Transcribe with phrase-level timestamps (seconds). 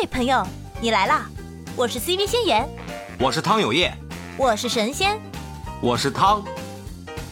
[0.00, 0.42] 嘿，朋友，
[0.80, 1.26] 你来啦！
[1.76, 2.66] 我是 CV 仙言，
[3.18, 3.92] 我是汤有业，
[4.38, 5.20] 我是神仙，
[5.82, 6.42] 我是汤。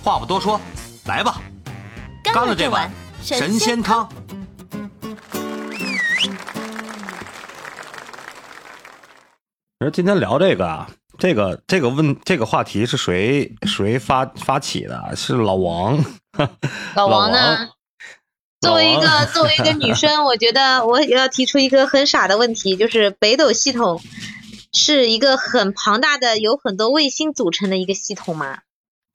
[0.05, 0.61] 话不多说，
[1.07, 1.41] 来吧，
[2.23, 2.91] 干了这碗
[3.23, 4.07] 神仙汤。
[9.79, 15.17] 而今天聊这个啊，这个这个问这个话题是谁谁发发起的？
[15.17, 16.05] 是老王。
[16.95, 17.71] 老王呢？
[18.61, 24.03] 作为一个作为一个女生，我觉得我要提出一个很傻的问题，就是北斗系统
[24.73, 28.61] 是一个很庞大的、由很多卫星组成的一个系统吗？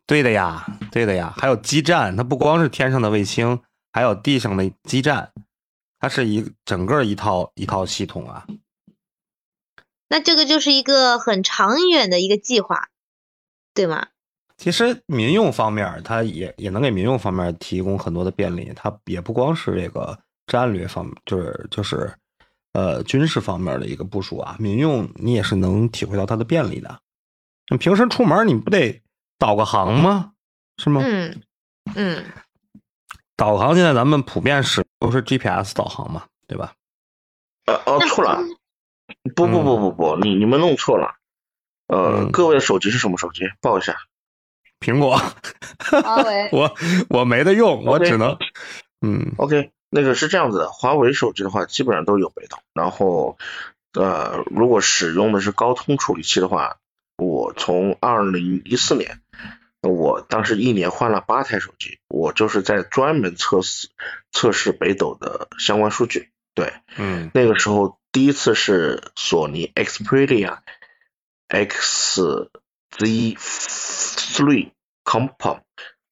[0.07, 3.61] 对的呀，对的呀，还有基站，它不光是天上的卫星，
[3.91, 5.31] 还有地上的基站，
[5.99, 8.45] 它是一整个一套一套系统啊。
[10.07, 12.89] 那这个就是一个很长远的一个计划，
[13.73, 14.07] 对吗？
[14.57, 18.71] 其实民用方面，它也也能给民用方面提供很多的便利。
[18.75, 20.17] 它也不光是这个
[20.47, 22.13] 战略方面，就是就是，
[22.73, 24.55] 呃，军事方面的一个部署啊。
[24.59, 26.99] 民用你也是能体会到它的便利的。
[27.69, 29.01] 你平时出门你不得
[29.37, 30.31] 导个航吗？
[30.77, 31.01] 是吗？
[31.03, 31.41] 嗯
[31.95, 32.23] 嗯。
[33.35, 36.73] 导航现在咱们普遍使都是 GPS 导航嘛，对吧？
[37.65, 38.39] 呃哦，错了，
[39.35, 41.15] 不不不不不，你你们弄错了。
[41.87, 43.41] 呃，各位的手机是什么手机？
[43.59, 43.95] 报一下。
[44.83, 45.17] 苹果，
[45.79, 46.75] 华为， 我
[47.09, 48.37] 我没得用，我只能，
[49.01, 53.37] 嗯，OK，那个是这样子的，华为手机的话基本上都有北斗，然后
[53.93, 56.77] 呃，如果使用的是高通处理器的话，
[57.17, 59.21] 我从二零一四年，
[59.81, 63.89] 我当时一年换了八台手机，我就是在专门测试
[64.31, 70.57] 测试北斗的相关数据，对，嗯，那个时候第一次是索尼 Xperia
[71.47, 72.49] X
[72.97, 74.71] Z Three。
[75.05, 75.59] Compound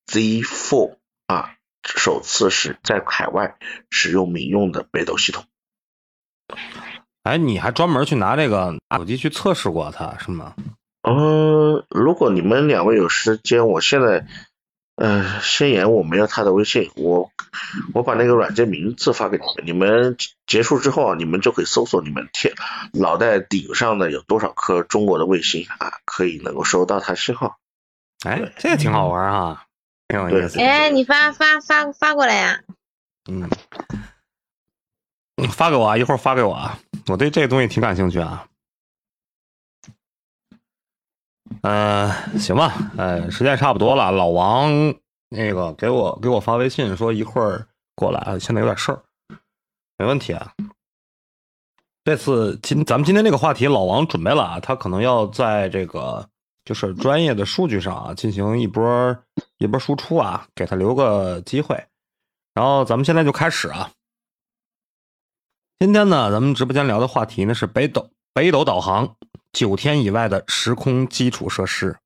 [0.05, 3.55] Z four 啊，首次是在海外
[3.89, 5.45] 使用民用的北斗系统。
[7.23, 10.55] 哎，你还专门去拿这个手机去测试过它是吗？
[11.03, 14.27] 嗯，如果你们两位有时间，我现在，
[15.01, 17.31] 呃，先言我没有他的微信，我
[17.91, 22.53] 我把那个软件名字发给你们，你们结束之后啊，你们就可以搜索你们天
[22.93, 27.57] 脑袋顶上的有多少颗中国的卫星啊，可以能够收到他信号。
[28.23, 29.65] 哎，这个挺好玩哈，
[30.07, 30.59] 挺有意思。
[30.59, 32.59] 哎，你发发发发过来呀？
[33.27, 33.49] 嗯，
[35.49, 38.45] 发给我啊，一会儿发给我啊，我对这个东西挺感兴趣啊。
[41.61, 44.71] 嗯，行吧，呃，时间差不多了，老王
[45.29, 49.01] 那个给我给我发微信说一会儿过来啊，现在有点事儿，
[49.97, 50.53] 没问题啊。
[52.03, 56.27] 这次今咱们今天这个话题，老王准备了啊，他可能要在这个。
[56.63, 59.17] 就是专业的数据上啊，进行一波
[59.57, 61.75] 一波输出啊，给他留个机会。
[62.53, 63.89] 然后咱们现在就开始啊。
[65.79, 69.15] 今天呢，咱们直播间聊的话题呢是北斗北斗导航
[69.53, 71.97] 九天以外的时空基础设施。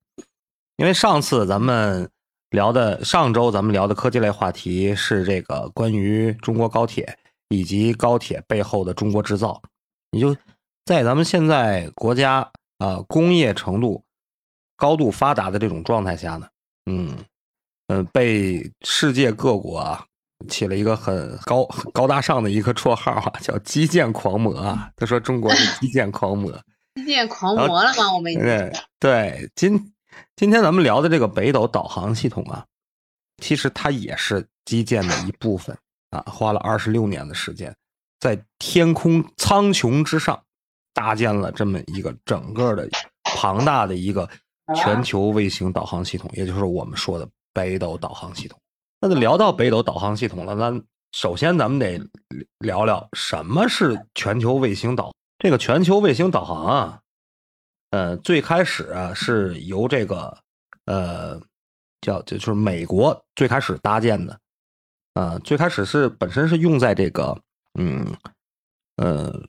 [0.77, 2.09] 因为上次咱们
[2.49, 7.17] 聊的上周咱们聊的科技类话题是这个关于中国高铁
[7.49, 9.61] 以及高铁背后的中国制造。
[10.11, 10.35] 你就
[10.85, 14.03] 在咱们现在国家啊工业程度。
[14.77, 16.49] 高度发达的这种状态下呢，
[16.87, 17.15] 嗯，
[17.87, 20.05] 呃，被世界各国啊
[20.49, 24.91] 起了一个很高很高大上的一个绰号啊，叫“基建狂魔”啊。
[24.97, 26.51] 他说中国是基建狂魔，
[26.95, 28.13] 基建狂魔了吗？
[28.13, 29.93] 我们对对，今
[30.35, 32.65] 今天咱们聊的这个北斗导航系统啊，
[33.41, 35.77] 其实它也是基建的一部分
[36.09, 37.75] 啊，花了二十六年的时间，
[38.19, 40.41] 在天空苍穹之上
[40.93, 42.89] 搭建了这么一个整个的
[43.23, 44.27] 庞大的一个。
[44.75, 48.59] 全球卫星导航系统，也就是我们说的北斗导航系统。
[48.99, 52.01] 那就聊到北斗导航系统了，那首先咱们得
[52.57, 55.13] 聊聊什么是全球卫星导。
[55.45, 57.01] 这个全球卫星导航啊，
[57.91, 60.35] 呃，最开始啊是由这个
[60.85, 61.39] 呃
[62.01, 64.39] 叫就是美国最开始搭建的，
[65.13, 67.39] 呃，最开始是本身是用在这个
[67.77, 68.11] 嗯
[68.95, 69.39] 呃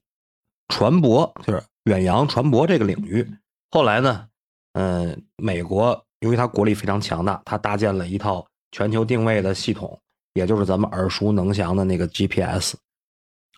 [0.69, 3.27] 船舶，就是远洋船舶这个领域。
[3.71, 4.29] 后来呢？
[4.75, 9.99] 嗯，美国由于它国力非常强大，它搭建了一套全球定位的系统，
[10.35, 12.75] 也就是咱们耳熟能详的那个 GPS，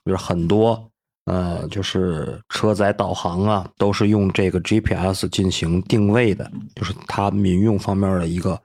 [0.04, 0.88] 就是很多
[1.28, 8.58] 呃，就是车载导航啊，都是用这个 GPS 进行定位的，就是它民用方面的一个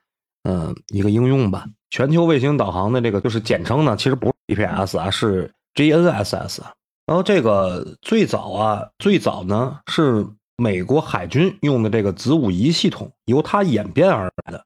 [0.44, 1.66] 嗯一个应用吧。
[1.90, 6.62] 全球卫星导航的这个就是简称呢，其实不是 GPS 啊，是 GNSS。
[7.06, 10.26] 然后这个最早啊，最早呢是。
[10.56, 14.66] 美国海军用的这个子午仪系统，由它演变而来的，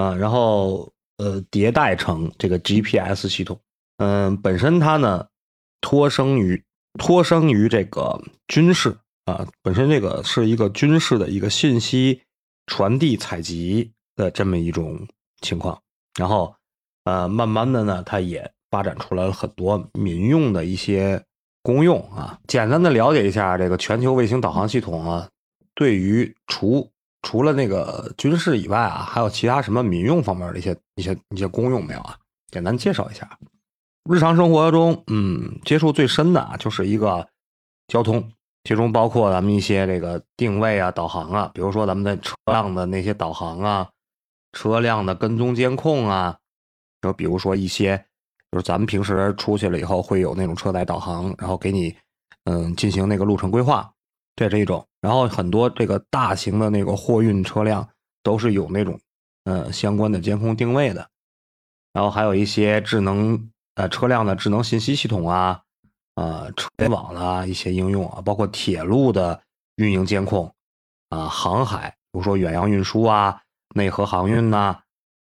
[0.00, 3.58] 啊，然后呃迭代成这个 GPS 系统，
[3.96, 5.26] 嗯，本身它呢
[5.80, 6.62] 托生于
[6.98, 12.20] 托生于这个军事啊，本身这个是一个军事的一个信息
[12.66, 15.06] 传递采集的这么一种
[15.40, 15.80] 情况，
[16.18, 16.54] 然后
[17.04, 21.22] 呃，慢慢的呢，它也发展出来了很多民用的一些
[21.62, 22.38] 功用啊。
[22.46, 25.28] 简单的了解一下这个全球卫星导航系统啊，
[25.74, 26.90] 对于除
[27.22, 32.16] 除了那个军事以外啊，还有其他什么民用方面的一些一些一些功用没有啊？
[32.50, 33.38] 简单介绍一下。
[34.10, 37.26] 日常生活中，嗯，接触最深的啊，就是一个
[37.88, 38.30] 交通，
[38.64, 43.88] 其中包括咱们一些这个定位啊、导航啊，比如说咱们的车辆的那些导航啊，
[44.52, 46.36] 车辆的跟踪监控啊，
[47.00, 47.96] 就比如说一些，
[48.52, 51.96] 就是咱们平时出去了以后会有那种车载导航，然后给你，
[52.44, 53.90] 嗯，进行那个路程规划，
[54.36, 54.86] 这是一种。
[55.00, 57.88] 然后很多这个大型的那个货运车辆
[58.22, 59.00] 都是有那种，
[59.44, 61.08] 呃，相关的监控定位的。
[61.94, 63.50] 然后还有一些智能。
[63.74, 65.60] 呃，车辆的智能信息系统啊，
[66.14, 69.40] 呃，车联网的一些应用啊，包括铁路的
[69.76, 70.54] 运营监控
[71.08, 73.42] 啊，航海，比如说远洋运输啊，
[73.74, 74.78] 内河航运呐，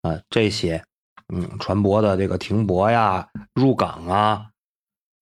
[0.03, 0.85] 啊，这些，
[1.35, 4.47] 嗯，船舶的这个停泊呀、入港啊，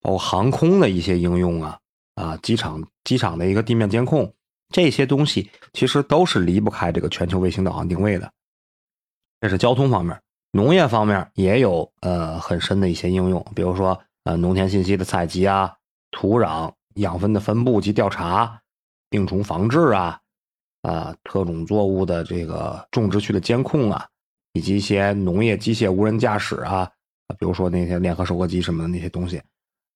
[0.03, 1.79] 包括航空的一些应用啊，
[2.17, 4.31] 啊，机场机场的一个地面监控，
[4.69, 8.31] 这些东西其实都是离不开这个全球卫星导航定位的，
[9.41, 10.21] 这是交通方面。
[10.57, 15.71] 农业方面也有呃很深的一些应用，比如说呃农田信息的采集啊，
[16.11, 18.59] 土壤养分的分布及调查，
[19.11, 20.19] 病虫防治啊，
[20.81, 24.07] 啊特种作物的这个种植区的监控啊，
[24.55, 26.91] 以及一些农业机械无人驾驶啊，
[27.39, 29.43] 比如说那些联合收割机什么的那些东西，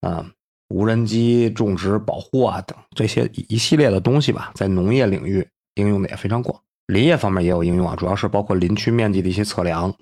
[0.02, 0.30] 啊
[0.68, 6.60] 无人机种植保护啊等这些一系列的东西吧，在农业领域应用的也非常广。
[6.88, 9.94] 林业方面也有应用啊，主要是包括林区面积的一些测量。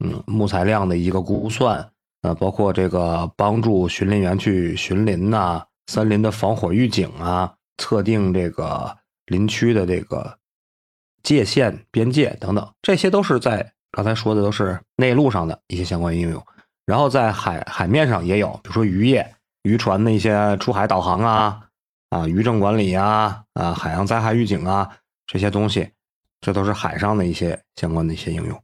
[0.00, 1.90] 嗯，木材量的一个估算，
[2.22, 10.38] 呃，包括这个帮助巡林员去巡林呐，森林的防火预警啊，测定这个林区的这个
[11.22, 16.42] 界限边界等等，这些都是在刚才说的都是内陆上的一些相关应用。
[16.86, 21.60] 然后在海海面上也有，比如说渔业、渔船的一些出海导航啊，
[22.08, 24.90] 啊，渔政管理啊，啊，海洋灾害预警啊，
[25.26, 25.90] 这些东西，
[26.40, 28.60] 这都是海上的一些相关的一些应用。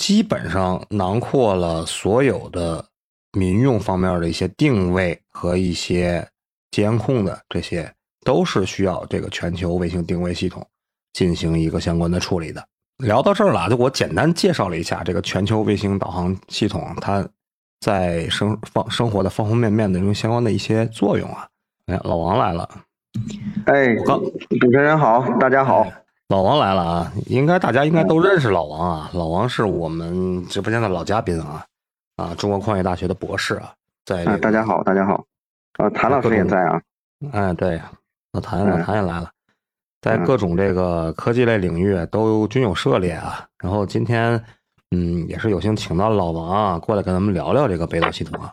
[0.00, 2.82] 基本上囊括了所有的
[3.32, 6.26] 民用方面的一些定位和一些
[6.70, 7.92] 监控的，这些
[8.24, 10.66] 都是需要这个全球卫星定位系统
[11.12, 12.66] 进行一个相关的处理的。
[12.96, 17.28] 聊到这儿了，就我简单介绍了一下这个全球卫星导航系统，它
[17.80, 21.46] 在生方生活的方方面面的这种相关的一些作用啊。
[21.86, 22.66] 哎，老王来了，
[23.66, 25.86] 哎，主持人好，大家好。
[26.30, 27.12] 老王来了啊！
[27.26, 29.10] 应该大家应该都认识老王啊。
[29.12, 31.66] 老王是我们直播间的老嘉宾啊，
[32.14, 33.74] 啊，中国矿业大学的博士啊，
[34.04, 34.24] 在。
[34.38, 35.24] 大家好，大家好。
[35.78, 36.80] 啊，谭老师也在啊。
[37.32, 37.82] 哎，对，
[38.30, 39.28] 老谭，老谭也来了，
[40.00, 43.44] 在各种这个科技类领域都均有涉猎啊。
[43.58, 44.40] 然后今天，
[44.92, 48.52] 嗯，也是有幸请到老王啊，过来跟咱们聊聊这个北斗系统啊。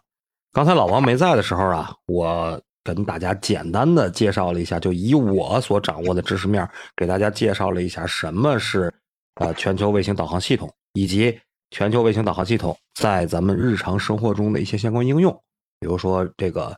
[0.52, 2.60] 刚才老王没在的时候啊，我。
[2.88, 8.94] 跟大家简单的介绍了一下，就以我所掌握的知识面，给大家介绍了一下什么是
[9.42, 11.38] 呃全球卫星导航系统，以及
[11.69, 15.34] 全球卫星导航系统在咱们日常生活中的一些相关应用，
[15.81, 16.74] 比如说这个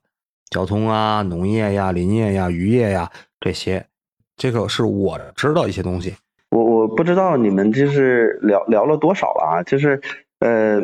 [0.50, 3.08] 交通啊、农业呀、林业呀、渔业呀
[3.40, 3.86] 这些，
[4.36, 6.16] 这个是我知道一些东西。
[6.50, 10.02] 我我不知道你们就是聊聊了多少了啊，就是
[10.40, 10.82] 呃。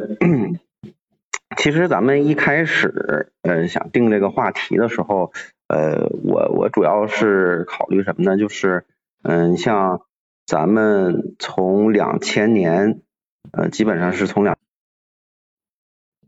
[1.57, 5.33] 其实咱们一开始，呃，想定这个话题的时候，
[5.67, 8.37] 呃，我我主要是考虑什么呢？
[8.37, 8.85] 就是，
[9.23, 10.01] 嗯，像
[10.45, 13.01] 咱们从两千年，
[13.51, 14.57] 呃，基本上是从两，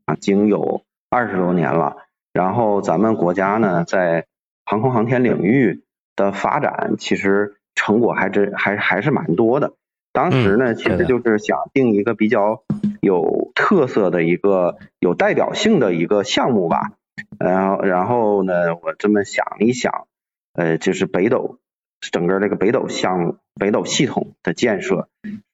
[0.06, 1.98] 啊，经有二十多年了。
[2.34, 4.26] 然后咱们国家呢，在
[4.66, 5.84] 航空航天领域
[6.16, 9.74] 的发展，其实成果还真还还是蛮多的。
[10.18, 12.64] 当时呢，其实就是想定一个比较
[13.02, 16.94] 有特色的一个有代表性的一个项目吧。
[17.38, 20.08] 然后，然后呢，我这么想一想，
[20.54, 21.60] 呃，就是北斗
[22.02, 25.08] 整个这个北斗项目、北斗系统的建设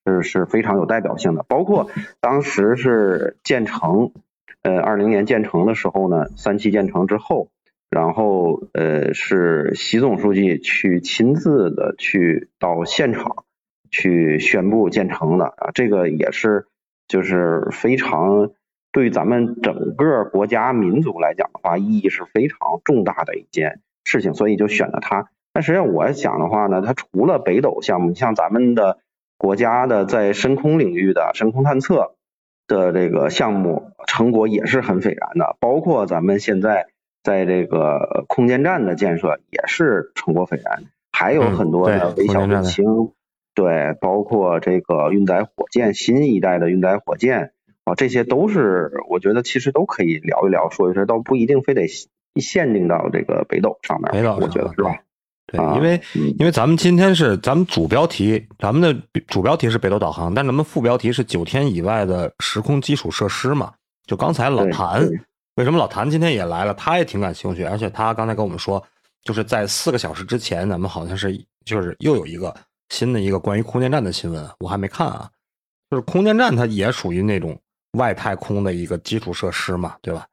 [0.06, 1.44] 是是非常有代表性的。
[1.44, 1.92] 包括
[2.22, 4.14] 当时是建成，
[4.62, 7.50] 呃，二零年建成的时候呢，三期建成之后，
[7.90, 13.43] 然后呃，是习总书记去亲自的去到现场。
[13.94, 16.66] 去宣布建成的啊，这个也是
[17.08, 18.50] 就是非常
[18.92, 25.30] 对咱们整个国家民族来讲的话，意义是非常重大的一件事情，所以就选了它。
[25.54, 28.98] 但实际上我想的话呢，它除了北斗项目，像咱们的
[29.38, 32.16] 国家的在深空领域的深空探测
[32.66, 36.88] 的这个项目成果也是很斐然的，包括咱们现在
[37.22, 43.12] 在这个空间站的建设也是成果斐然，还有很多的微小卫星，
[43.54, 47.52] 对，包括这个运载火箭，新一代的运载火箭
[47.84, 51.88] 啊，这些都是我觉得其实都可以聊一聊，说一说，倒不一定非得
[52.40, 54.98] 限定到这个北斗上面，北斗上我觉得是吧？
[55.46, 63.74] 对，啊因为嗯因为咱们今天是咱们主标题，咱们的主标题是北斗导航，但咱们副标题是九天以外的时空基础设施嘛。
[64.08, 65.08] 就刚才老谭，
[65.56, 66.74] 为什么老谭今天也来了？
[66.74, 68.84] 他也挺感兴趣，而且他刚才跟我们说，
[69.24, 71.34] 就是在四个小时之前，咱们好像是
[71.66, 72.54] 就是又有一个
[72.94, 75.28] 新的一个关于空间站的新闻，我还没看啊。
[75.90, 77.60] 就是空间站它也属于那种
[77.98, 80.28] 外太空的一个基础设施嘛，对吧？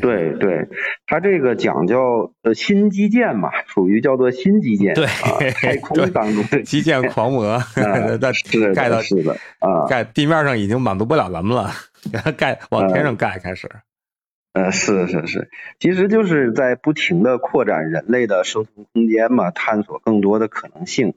[0.00, 0.66] 对对，
[1.06, 11.70] 它这个讲叫呃新基建嘛，属于叫做新基建，对啊，太空当中的基建狂魔，那是盖到是的啊，盖地面上已经满足不了咱们了，
[12.38, 13.70] 盖往天上盖开始。
[14.54, 21.14] 呃，是是是，其实就是在不停的扩展人类的生存空间嘛，探索更多的可能性。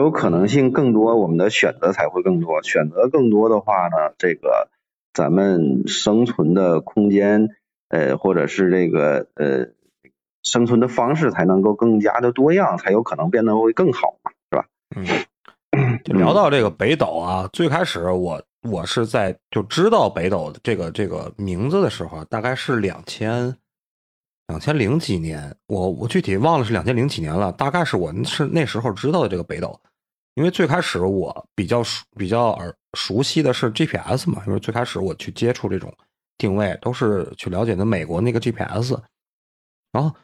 [0.00, 2.62] 有可能性更多，我们的选择才会更多。
[2.62, 4.68] 选择更多的话呢，这个
[5.12, 7.50] 咱们生存的空间，
[7.88, 9.68] 呃，或者是这个呃
[10.42, 14.66] 生存的方式才能够更加的多样，才有可能变得会更好嘛，是吧？
[14.96, 23.54] 嗯，就聊到这个北斗啊，最开始我我是在就知道北斗这个这个名字的时候啊，大概是两千
[24.48, 29.78] 两千零几年，我我具体忘了是两千零几年了，大概是我是那时候知道的这个北斗，
[30.34, 35.92] 因为最开始我比较熟比较耳熟悉的是 GPS 嘛，因为最开始我去接触这种
[36.36, 38.94] 定位都是去了解的美国那个 GPS，
[39.92, 40.14] 然后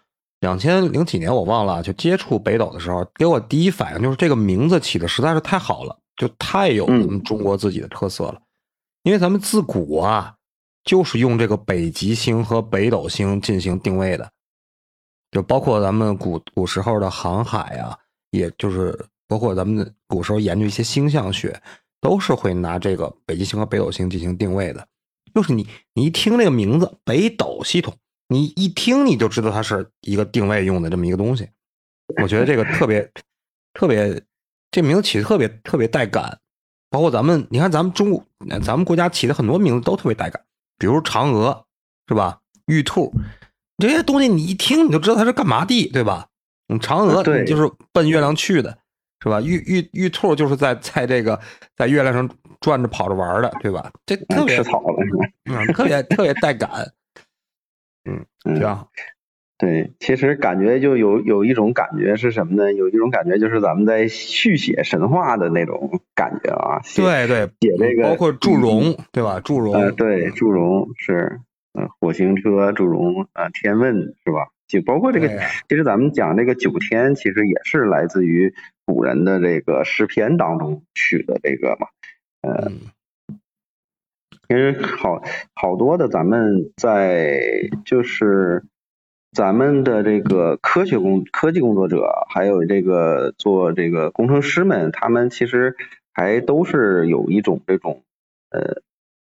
[0.41, 8.41] 两千零几年我忘了，就接触北斗的时候，给我第一反应就是这个名字起的实在是太好了，就太有我们中国自己的特色了。
[9.03, 10.35] 因为咱们自古啊，
[10.85, 14.31] 就是用这个北极星和北斗星进行定位的，
[15.31, 17.99] 就包括咱们古古时候的航海啊，
[18.31, 21.61] 也就是包括咱们古时候研究一些星象学，
[22.01, 24.87] 都是会拿这个北极星和北斗星进行定位的。
[25.35, 27.97] 就是你你一听这个名字，北斗系统。
[28.33, 31.49] 你一听你就知道它是一个定位用的这么一个东西，
[32.23, 33.11] 我觉得这个特别
[33.75, 34.23] 特别，
[34.71, 36.39] 这名字起的特别特别带感，
[36.91, 38.25] 包括咱们你看咱们中
[38.63, 40.41] 咱们国家起的很多名字都特别带感，
[40.81, 41.65] 比如嫦娥
[42.09, 42.41] 是吧？
[42.67, 43.13] 玉兔
[43.79, 46.27] 这些东西你一听你就知道它是干嘛的，对吧？
[46.69, 48.77] 嗯，嫦娥对就是奔月亮去的，
[49.23, 49.41] 是吧？
[49.41, 51.39] 玉玉玉兔就是在在这个
[51.77, 52.29] 在月亮上
[52.61, 53.91] 转着跑着玩的，对吧？
[54.07, 55.27] 这特别吃草了是吧？
[55.51, 56.71] 嗯，特别特别带感。
[58.05, 58.25] 嗯，
[58.57, 58.89] 这样。
[59.61, 62.73] 对，其实感觉就有有一种感觉是什么呢？
[62.73, 66.81] 有一种感觉就是咱们在续写神话的那种感觉啊。
[66.97, 69.39] 对对，写这个包括祝融，对吧？
[69.45, 71.41] 祝融，呃，对，祝融是，
[71.79, 74.49] 嗯、火星车、祝融啊、呃，天问是吧？
[74.67, 75.29] 就包括这个，
[75.69, 78.55] 其实咱们讲这个九天，其实也是来自于
[78.87, 81.87] 古人的这个诗篇当中取的这个嘛。
[82.41, 82.81] 呃，嗯
[84.49, 85.23] 其实好
[85.55, 88.65] 好多的，咱们在就是
[89.33, 95.77] 咱们的这个科学工科技工作者，还有这个做这个工程师们，他们其实
[96.13, 98.03] 还都是有一种这种
[98.51, 98.83] 呃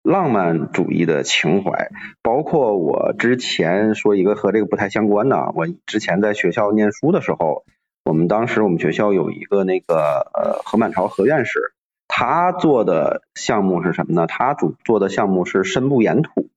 [0.02, 1.90] 浪漫主义的情怀。
[2.22, 7.64] 包括我之前说一个和这个不太相关的，我之前在学校念书的时候，
[8.04, 11.72] 我们当时我们学校有一个那个呃何满朝何院士。
[12.08, 14.26] 他做的项目是什么呢？
[14.26, 16.48] 他主做的项目是深部岩土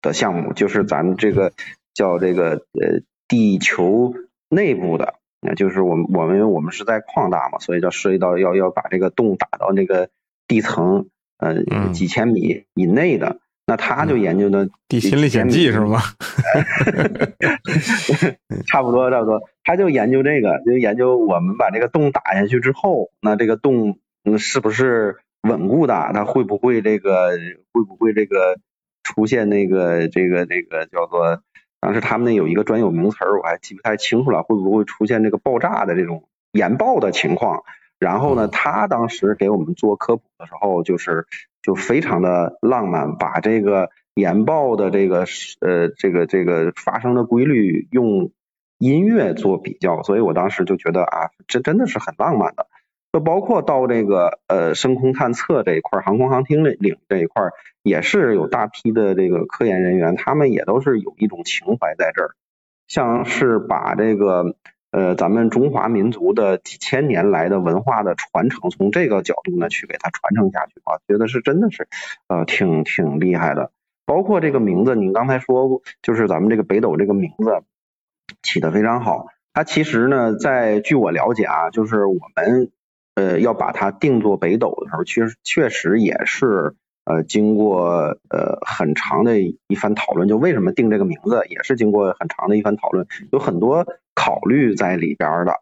[0.00, 1.52] 的项目，就是咱们这个
[1.94, 4.12] 叫这个呃地球
[4.50, 10.10] 内部的，那就是我们我们我们是在矿大嘛，所以叫涉及到要要把这个洞打到那个
[10.46, 11.06] 地层
[11.38, 13.38] 呃嗯几千米以内的。
[13.66, 16.00] 那他就研究的地心历险记是吗？
[18.66, 23.98] 差不多差不多，他就研究这个，就研究我们把这个洞打下去之后，那这个洞。
[24.26, 26.10] 嗯，是不是稳固的？
[26.14, 27.32] 它会不会这个
[27.74, 28.58] 会不会这个
[29.02, 31.42] 出现那个这个这个叫做
[31.84, 37.62] 当时他们那有一个专有名词儿，我还记不太清楚了，会不会出现这个爆炸的这种研爆的情况？
[37.98, 41.26] 然后呢，他当时给我们做科普的时候，就是
[41.60, 45.26] 就非常的浪漫，把这个研爆的这个
[45.60, 48.30] 呃这个这个发生的规律用
[48.78, 52.66] 音乐做比较，所以我当时就觉得啊，这真的是很浪漫的。
[53.14, 57.44] 就包括到这个呃深空探测这一块，航空航天领领这一块，
[57.84, 62.30] 也是有大批的这个科研人员，他们也都是有一种情怀在这儿，
[62.88, 64.56] 像是把这个
[64.90, 71.86] 呃咱们中华民族的几千年来的文化的传承，从这个角度呢去给它传承下去啊，觉得是真的是
[72.26, 73.70] 呃挺挺厉害的。
[74.06, 77.62] 包括这个名字，您刚才说就是咱们这个北斗这个名字，
[78.42, 79.26] 起的非常好。
[79.52, 82.72] 它其实呢，在据我了解啊，就是我们
[83.14, 90.28] 呃要把它定做北斗的时候，确实确实也是呃经过呃很长的一番讨论。
[90.28, 95.52] 就为什么定这个名字，也是经过很长的一番讨论，有很多考虑在里边的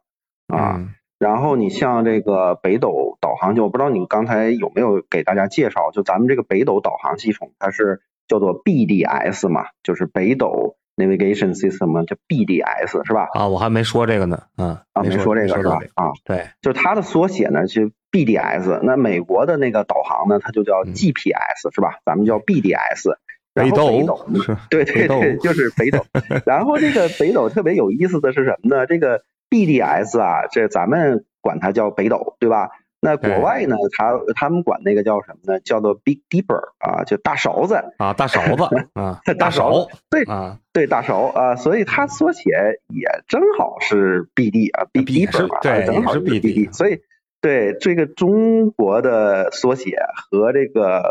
[0.49, 0.77] 啊。
[0.79, 10.75] 嗯然后你像这个北斗导航，就我不知道你刚才有没有给大家介绍，就咱们这个北斗导航系统，它是叫做 BDS 嘛，就是北斗
[11.07, 13.29] Navigation System 嘛，叫 BDS 是吧？
[13.35, 15.79] 啊，我还没说这个呢，嗯，啊，没说这个是吧？
[15.95, 21.97] 啊，对，就是它的缩写呢是 BDS，那美国的那个导航呢，它就叫 GPS 是吧？
[22.05, 23.17] 咱们叫 BDS。
[23.55, 26.07] 然后北斗呢，对对对，就是北斗。
[26.47, 28.87] 然后这个北斗特别有意思的是什么呢？
[28.87, 32.71] 这个 BDS 啊，这咱们管它叫北斗，对吧？
[33.05, 35.59] 那国外呢，他他们管那个叫什么呢？
[35.59, 38.63] 叫做 Big Dipper 啊，就大勺子啊，大勺子
[38.95, 42.51] 啊，大勺，对啊，对大勺啊，所以它缩写
[42.87, 47.01] 也正好是 BD 啊，Big Dipper 嘛，对，正好是 BD，所以
[47.41, 49.97] 对这个中国的缩写
[50.31, 51.03] 和这个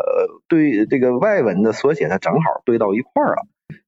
[0.47, 3.43] 对这个外文的缩写，它正好对到一块儿了。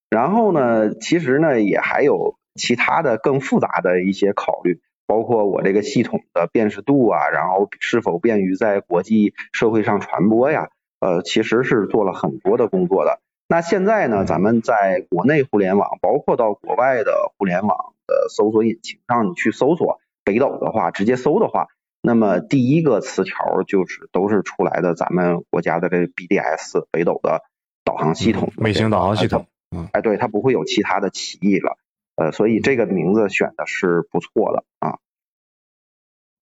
[0.10, 4.82] 然后呢，其实呢也还有其他的更复杂的一些考虑。
[5.06, 10.70] 包括我这个系统的辨识度啊，然后是否便于在国际社会上传播呀？
[11.00, 13.20] 呃，其实是做了很多的工作的。
[13.50, 21.68] 那现在呢，咱们在国内互联网，包括到国外的互联网的搜索引擎上，你去搜索北斗的话，直接搜的话，
[22.02, 27.42] 那么第一个词条就是都是出来的咱们国家的这 BDS 北斗的
[27.84, 29.48] 导航系统，卫星导航系统。
[29.76, 31.78] 嗯，哎，对，它不会有其他的歧义了。
[32.16, 34.98] 呃，所以这个名字选的是不错的啊。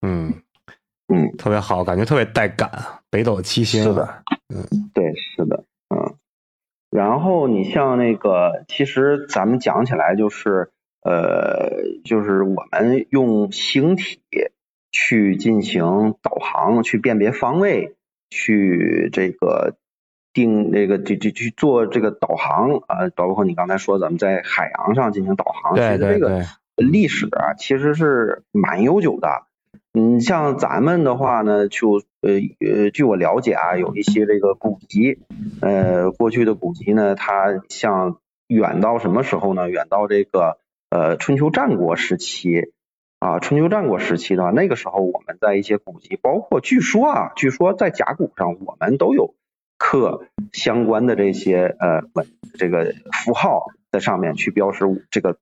[0.01, 0.41] 嗯
[1.07, 2.71] 嗯，特别好，感觉特别带感。
[3.09, 6.15] 北斗七星是的，嗯，对，是的，嗯。
[6.89, 11.69] 然后你像那个，其实咱们讲起来就是，呃，
[12.03, 14.21] 就是我们用星体
[14.91, 17.95] 去进行导航，去辨别方位，
[18.29, 19.75] 去这个
[20.33, 29.43] 定那个就就去做这个导航啊，包括你刚才说咱们在海洋上进行导航，对对对，历史啊其实是蛮悠久的。
[29.93, 35.19] 嗯，像咱们的话呢，就呃呃，据我了解啊，有一些这个古籍，
[35.61, 38.17] 呃，过去的古籍呢，它像
[38.47, 39.69] 远到什么时候呢？
[39.69, 42.71] 远到这个呃春秋战国时期
[43.19, 49.35] 啊，春秋战国时期的话，那个时候我们在一些古籍，包括据说啊，据说在甲骨上我们都有
[49.81, 52.27] 刻相关的这些呃文
[52.59, 55.37] 这个符号在上面去标识这个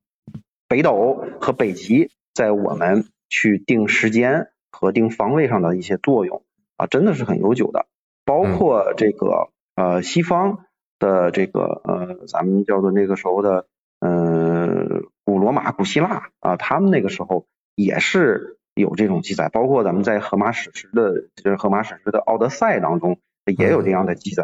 [0.68, 3.06] 北斗和北极在我们。
[3.32, 6.42] 去定时间和定方位上的一些作用
[6.78, 7.86] 啊，真的是很悠久的。
[8.26, 10.66] 包括这个呃西方
[10.98, 13.68] 的这个呃咱们叫做那个时候的
[14.00, 19.48] 呃古罗马、古希腊啊，他们那个时候也是有这种记载。
[19.50, 23.20] 包括咱们在荷马史诗的，就是荷马史诗的《奥德赛》当中
[23.52, 24.44] 也有这样的记载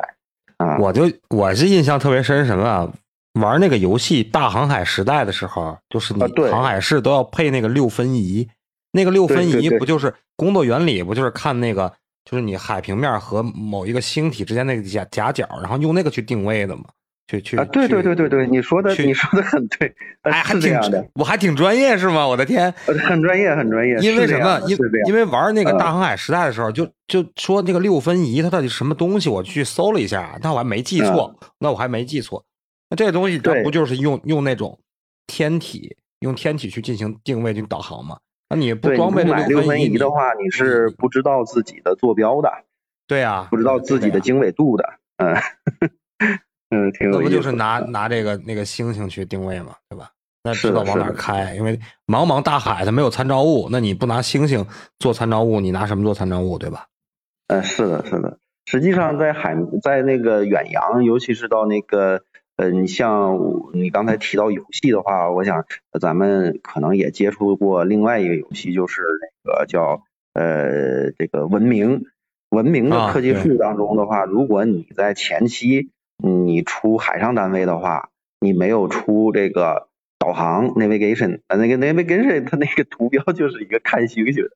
[0.57, 0.77] 啊。
[0.79, 2.91] 我就我是印象特别深什么啊？
[3.41, 8.47] 玩那个游戏《大航海时代》的时候，就是你航海士都要配那个六分仪。
[8.93, 11.03] 那个六分仪不就是工作原理？
[11.03, 11.91] 不就是看那个，
[12.23, 16.85] 就是你海平面和某一个星体之间那个夹夹角，然后用那个去定位的嘛？
[17.27, 17.65] 去去啊！
[17.65, 22.27] 对对对对对，你说的你说的很对， 哎，是这样的，我还挺专业是吗？
[22.27, 23.95] 我的天，很专业很专业。
[23.97, 24.59] 因为什么？
[24.67, 29.29] 因因为玩那个嗯大航海时代的时候，就就说那个六分仪它到底是什么东西？
[29.29, 32.43] 我去搜了一下，但我还没记错，嗯那我还没记错。
[32.89, 34.79] 那这个东西它不就是用用那种
[35.25, 38.17] 天体，用天体去进行定位去导航吗？
[38.47, 42.51] 那你不装备买六分仪的话，你是不知道自己的坐标的。
[43.07, 44.83] 对啊，不知道自己的经纬度的。
[45.17, 45.33] 嗯
[46.75, 50.09] 嗯，挺有那不就是拿拿这个那个星星去定位嘛，对吧？
[50.43, 54.65] 那知道往哪开，因为茫茫大海它没有参照物，那你不拿星星
[54.99, 56.87] 做参照物，你拿什么做参照物，对吧？
[57.47, 58.37] 嗯，是的，是的。
[58.65, 62.23] 实际上，在海在那个远洋，尤其是到那个。
[62.57, 63.37] 呃，你像
[63.73, 65.65] 你刚才提到游戏的话，我想
[65.99, 69.01] 咱们可能也接触过另外一个游戏，就是
[69.43, 72.05] 那个叫呃这个文明
[72.51, 84.49] 文明的科技树当中的话，啊、如果你在前期你出海上单位的话，你没有出这个导航 navigation，呃那个 navigation 它那个图标就是一个看星星的，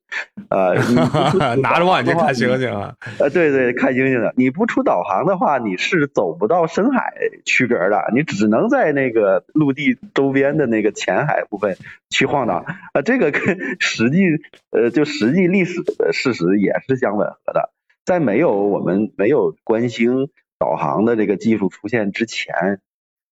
[0.49, 0.75] 呃，
[1.57, 7.13] 拿着望远镜看星星啊，呃对对看星星的，你不出导航的话，你是走不到深海
[7.45, 11.77] 区隔的，你只能在那个陆地周边的那个浅海部分
[12.09, 14.23] 去晃荡，啊、呃，这个跟 实际
[14.71, 17.71] 呃就实际历史的事实也是相吻合的，
[18.05, 22.81] 在没有我们没有观星导航的这个技术出现之前。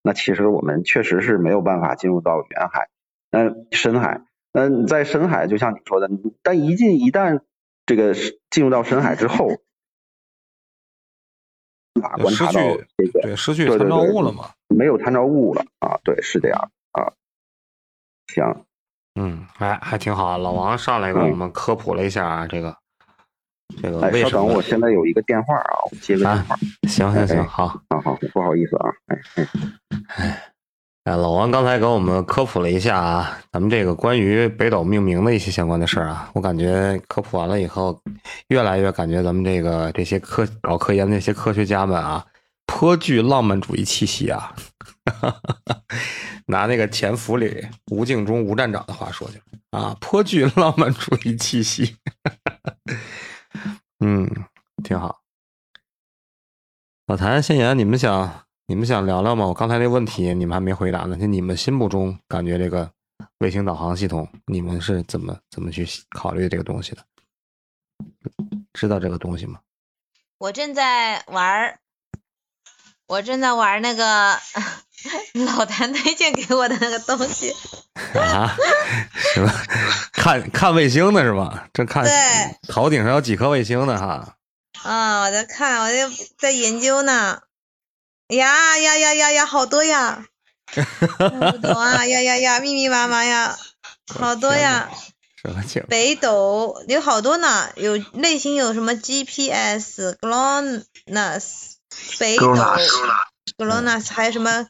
[0.04, 2.88] 那其实我们确实是没有办法进入到远海，
[3.30, 4.22] 那，深海，
[4.54, 6.10] 那，在深海就像你说的，
[6.42, 7.42] 但一进一旦
[7.86, 8.14] 这个
[8.50, 9.48] 进入到深海之后，
[11.96, 12.62] 无法观察到
[12.98, 14.52] 这个对失去参照物了嘛？
[14.70, 17.12] 没有参照物了啊，对，是这样啊。
[18.28, 18.66] 行，
[19.16, 20.38] 嗯，还还挺好。
[20.38, 22.78] 老王上来给我们科普了一下啊这个
[23.82, 24.30] 这个哎，为什么？
[24.32, 26.56] 稍等，我现在有一个电话啊，我接个电话。
[26.88, 27.82] 行行行，好好。
[27.90, 29.20] 啊，好，不好意思啊，哎
[30.16, 30.52] 哎，
[31.04, 38.00] 哎，老王刚才给我们科普了一下啊，咱们这个关于北斗命名的一些相关的事儿啊，我感觉科普完了以后，
[38.50, 42.26] 越来越感觉咱们这个这些科搞科研的那些科学家们啊，
[42.66, 44.56] 颇具浪漫主义气息啊。
[46.48, 51.96] 拿那个《潜伏》里吴敬中吴站长的话说去啊，颇具浪漫主义气息。
[54.00, 54.30] 嗯，
[54.84, 55.22] 挺好。
[57.08, 59.46] 老谭、先言，你们想你们想聊聊吗？
[59.48, 61.18] 我刚才那问题你们还没回答呢。
[61.18, 62.92] 就你们心目中感觉这个
[63.40, 67.06] 卫星导航系统，你们是怎么怎么去考虑这个东西的？
[68.74, 69.62] 知道这个东西吗？
[70.38, 71.80] 我正在玩，
[73.08, 74.38] 我正在玩那个
[75.46, 77.54] 老谭推荐给我的那个东西。
[78.16, 78.56] 啊？
[79.34, 79.52] 什么？
[80.14, 81.68] 看看卫星的是吧？
[81.74, 82.12] 这看对
[82.68, 83.98] 头顶上有几颗卫星呢？
[83.98, 84.36] 哈。
[84.84, 87.42] 啊，我在看，我在在研究呢。
[88.30, 90.26] 呀呀呀呀呀，好多呀！
[90.76, 93.58] 不懂啊，呀呀呀，密密麻麻呀，
[94.14, 94.90] 好多呀。
[95.42, 95.84] 什么情？
[95.88, 101.44] 北斗有好多呢，有类型有什么 GPS、GLONASS、
[102.20, 102.54] 北斗、
[103.58, 104.68] GLONASS，还有什么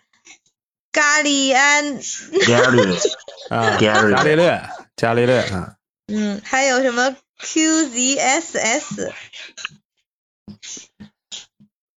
[0.92, 2.98] 咖喱安，Gary
[3.50, 5.76] 啊，Gary 伽利略，伽利略啊。
[6.08, 9.12] 嗯，还有什么？QZSS，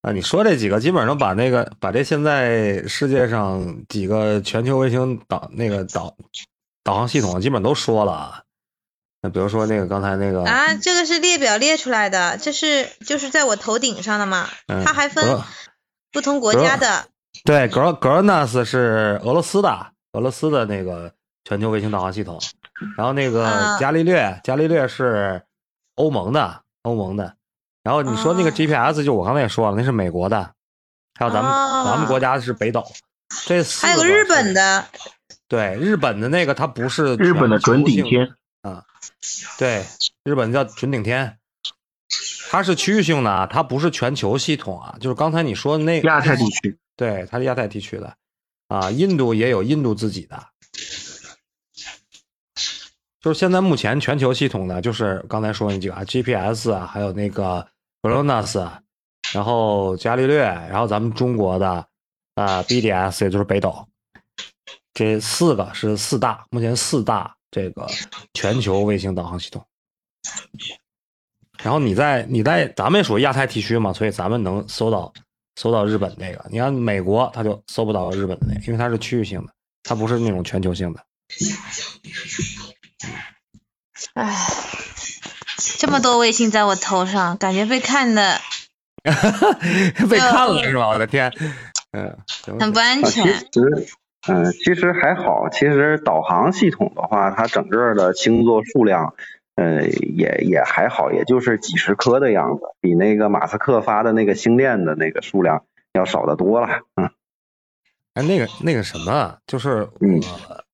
[0.03, 6.17] 啊，你说这几个基本上把那个把这现在世界上几个全球卫星导那个导
[6.83, 8.43] 导航系统基本都说了啊。
[9.23, 15.41] 那比如说那个刚才那个啊，这个是列表列出来的，这是就是在我头顶上的嘛，嗯它还分
[16.11, 17.07] 不同国家的，
[17.45, 21.13] 对格格尔纳斯是俄罗斯的俄罗斯的那个
[21.45, 22.41] 全球卫星导航系统，
[22.97, 23.79] 然后那个啊。
[23.79, 25.43] 伽利略伽利略是
[25.95, 27.35] 欧盟的欧盟的，
[27.83, 28.55] 然后你说那个啊。
[28.55, 30.53] GPS 就我刚才也说了，那是美国的，
[31.19, 31.85] 还有咱们、啊。
[31.85, 32.85] 咱们国家是北斗，
[33.47, 34.85] 这四还有个日本的，
[35.49, 38.85] 对，日本的那个它不是日本的准顶天，啊，
[39.59, 39.85] 对，
[40.25, 41.39] 日本叫准顶天，
[42.51, 44.97] 它是区域性的啊，它不是全球系统啊。
[45.01, 48.15] 就是刚才你说的那个亚太地区，对，它是亚太地区的
[48.69, 50.49] 啊，印度也有印度自己的。
[53.23, 57.67] 就是现在目前全球系统呢，就是刚才说那几个啊，GPS 啊，还有那个
[58.03, 58.71] GLONASS，
[59.33, 61.87] 然后伽利略，然后咱们中国的
[62.35, 63.89] 啊 BDS，也就是北斗，
[64.93, 67.87] 这四个是四大，目前四大这个
[68.35, 69.67] 全球卫星导航系统。
[71.63, 75.11] 然后你在你在咱们属于亚太地区嘛，所以咱们能搜到
[75.57, 76.45] 搜到日本那个。
[76.51, 81.01] 你看美国，它就搜不到日本的那个，因为它是区域性的，它不是那种全球性的。
[84.15, 84.35] 唉，
[85.79, 88.41] 这么多卫星在我头上，感觉被看的
[89.05, 90.89] 被看了是吧？
[90.89, 91.33] 我的天，
[91.93, 92.17] 嗯，
[92.59, 93.35] 很不安啊，其全。
[93.35, 93.89] 实，
[94.29, 95.49] 嗯、其实还好。
[95.51, 99.15] 其实导航系统的话，它整个的星座数量，
[99.57, 106.69] 呃，也也还好，也就是几十颗的样子，比那个马斯克发的那个星链的那个数量要少得多了。
[106.95, 107.11] 嗯，
[108.15, 110.21] 哎，那个那个什么，就是嗯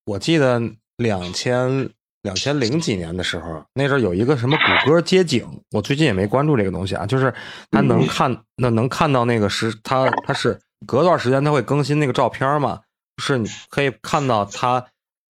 [0.05, 0.61] 我我记得
[0.95, 1.89] 两千
[2.21, 7.33] 两千零几年的时候，那阵儿有一个什么谷歌街景，我最近也没关注这个东西啊，就是
[7.71, 12.81] 它能嗯看那能看到那个是，它它是隔段时间它会更新那个照片嘛，
[13.17, 14.85] 就是你可以看到它，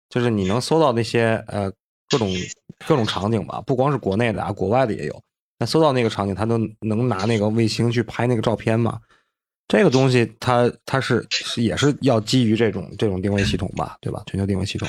[0.10, 1.72] 就是你能搜到那些呃
[2.10, 2.30] 各种
[2.88, 5.22] 各种场景吧，不光是国内的啊，国外的也有。
[5.60, 9.00] 那搜到那个场景，它都能拿那个卫星去拍那个照片嘛？
[9.68, 14.22] 这个东西它它是也是要基于这种这种定位系统吧，对吧？
[14.28, 14.88] 全球定位系统。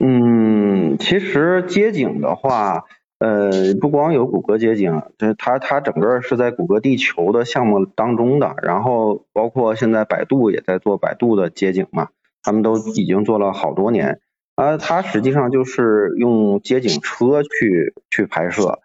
[0.00, 2.86] 嗯，其实街景的话，
[3.18, 12.08] 呃，不光有谷歌街景，就是它它整个是在谷歌地球的项目当中的，然后包括现在百度也在做百度的街景嘛，
[12.42, 14.18] 他们都已经做了好多年。
[14.54, 18.80] 啊，它实际上就是用街景车去去拍摄，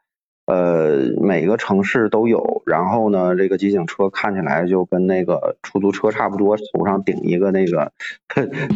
[0.46, 2.64] 呃，每个城市都有。
[2.66, 7.92] 然后呢，这个街景车看起来就跟那个出租车差不多，头上顶一个那个，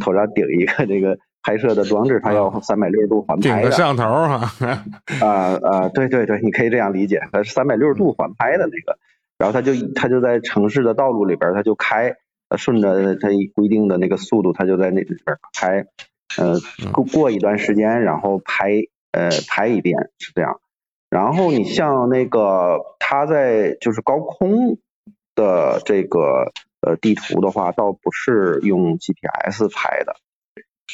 [0.02, 3.56] 头上顶一个那个拍摄的装置，它要三百六十度环拍的。
[3.62, 4.52] 顶着摄像头哈，
[5.22, 9.00] 啊啊，对对对，你可以这样理解，它是三百六十度环拍的那个，
[9.38, 12.16] 然后它就它就在城市的道路里边，它就开，
[12.50, 15.86] 呃顺着它规定的那个速度，它就在那里边拍，
[16.38, 16.60] 呃
[16.92, 18.72] 过过一段时间，然后拍
[19.12, 20.60] 呃拍一遍是这样。
[21.10, 24.78] 然后你像那个它在就是高空
[25.34, 30.16] 的这个呃地图的话，倒不是用 GPS 拍的，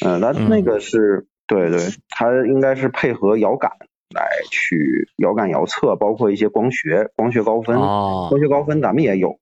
[0.06, 3.71] 嗯、那那个是对对，它应该是配合遥感
[4.15, 9.38] 来去遥感遥测，包括一些光学光学高分，哦，光学高分咱们也有。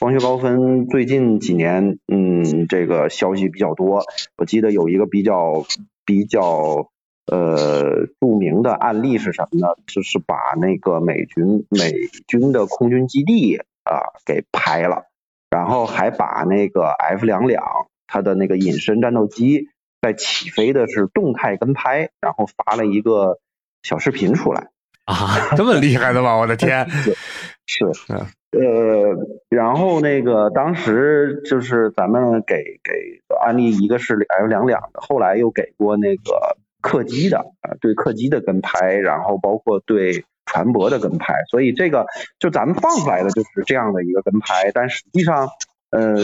[0.00, 4.02] 光学高分最近几年，嗯，这个消息比较多。
[4.38, 5.66] 我记得有一个比较
[6.06, 6.88] 比较
[7.26, 9.74] 呃著名的案例是什么呢？
[9.86, 11.92] 就是把那个美军美
[12.26, 15.04] 军的空军基地啊给拍了，
[15.50, 17.62] 然后还把那个 F 两两
[18.06, 19.68] 它的那个隐身战斗机
[20.00, 23.38] 在起飞的是动态跟拍，然后发了一个
[23.82, 24.70] 小视频出来。
[25.04, 26.36] 啊，这么厉害的吗？
[26.38, 26.88] 我的天！
[27.66, 29.16] 是，嗯呃，
[29.48, 42.06] 然后那个当时就是咱们给给安利一个是 F 两两的，后来又给过那个客机的，啊，对客机的跟拍，然后包括对船舶的跟拍，所以这个
[42.40, 45.48] 就咱们放出来的就是这样的一个跟拍，但实际上，
[45.90, 46.16] 呃，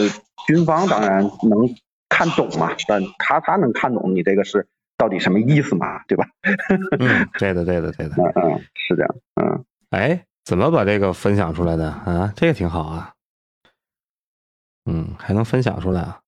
[0.45, 1.69] 军方当然能
[2.09, 6.25] 看懂嘛，但他他能看懂你这个是到底什么意思嘛，对吧？
[6.99, 8.15] 嗯，对的，对的，对的。
[8.17, 9.63] 嗯嗯，是这样，嗯。
[9.89, 12.31] 哎，怎么把这个分享出来的啊？
[12.33, 13.13] 这个挺好啊。
[14.89, 16.21] 嗯，还能分享出来啊？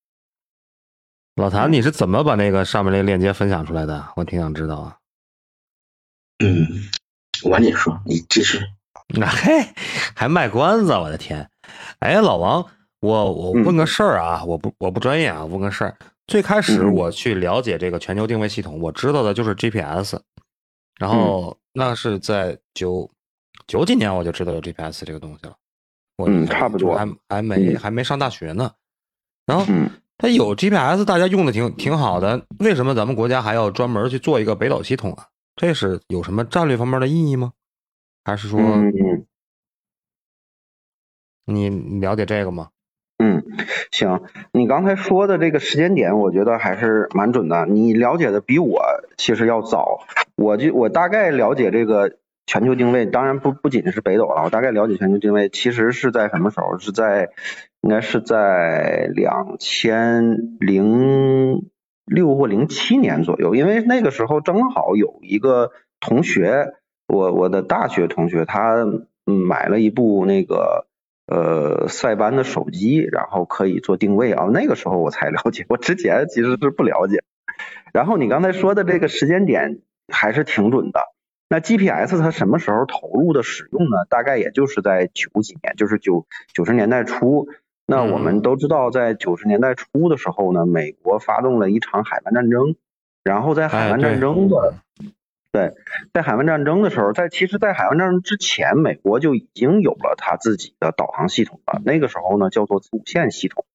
[1.36, 4.12] 老谭，你是怎么把那个上面那个链接分享出来的？
[4.18, 4.98] 我挺想知道啊。
[6.44, 6.68] 嗯，
[7.50, 8.60] 晚点说，你继续。
[9.16, 9.74] 那嘿，
[10.14, 11.50] 还卖关子，我的天！
[12.00, 15.98] 哎，老王，我我问个事儿啊，我不我不专业啊，问个事儿。
[16.28, 20.20] 最开始嗯我去了解这个全球定位系统，我知道的就是 GPS，
[21.00, 23.10] 然后那是在九
[23.70, 25.56] 九几年我就知道有 GPS 这个东西了。
[26.18, 28.72] 我嗯差不多还还没嗯还没上大学呢。
[29.46, 35.28] 然后嗯它有 GPS，大家用的挺挺好的，为什么咱们国家还要专门去做一个北斗系统啊？
[35.56, 37.54] 这是有什么战略方面的意义吗？
[38.26, 39.26] 还是说嗯
[41.46, 42.70] 你了解这个吗？
[43.18, 43.44] 嗯，
[43.92, 47.66] 行，你刚才说的这个时间点，我觉得还是蛮准的。
[47.66, 48.82] 你了解的比我
[49.18, 50.06] 其实要早，
[50.36, 52.19] 我就我大概了解这个
[52.50, 56.80] 全球定位，当然不不仅是北斗了，我大概了解全球定位，其实是在什么时候？
[56.80, 57.30] 是在
[57.82, 61.70] 应该是在两千零
[62.06, 66.74] 六或零七年左右，因为那个时候正好有一个同学，
[67.08, 68.84] 我我的大学同学，他
[69.26, 70.88] 买了一部那个。
[71.32, 74.46] 呃，塞班的手机，然后可以做定位啊。
[74.52, 77.22] 那个时候我才了解，我之前其实是不了解。
[77.94, 79.82] 然后你刚才说的这个时间点
[80.12, 81.00] 还是挺准的。
[81.50, 84.06] 那 GPS 它什么时候投入的使用呢？
[84.08, 87.48] 大概也就是在九几年，就是九九十年代初。
[87.88, 92.76] 那我们都知道，在九十年代初的时候呢，美国发动了一场海湾战争，
[93.24, 94.76] 然后在海湾战争的
[95.52, 95.74] 对，
[96.14, 101.82] 在海湾战争的时候，在其实，在海湾战争之前，美国就已经有了它自己的导航系统了。
[101.84, 103.66] 那个时候呢，叫做子午线系统，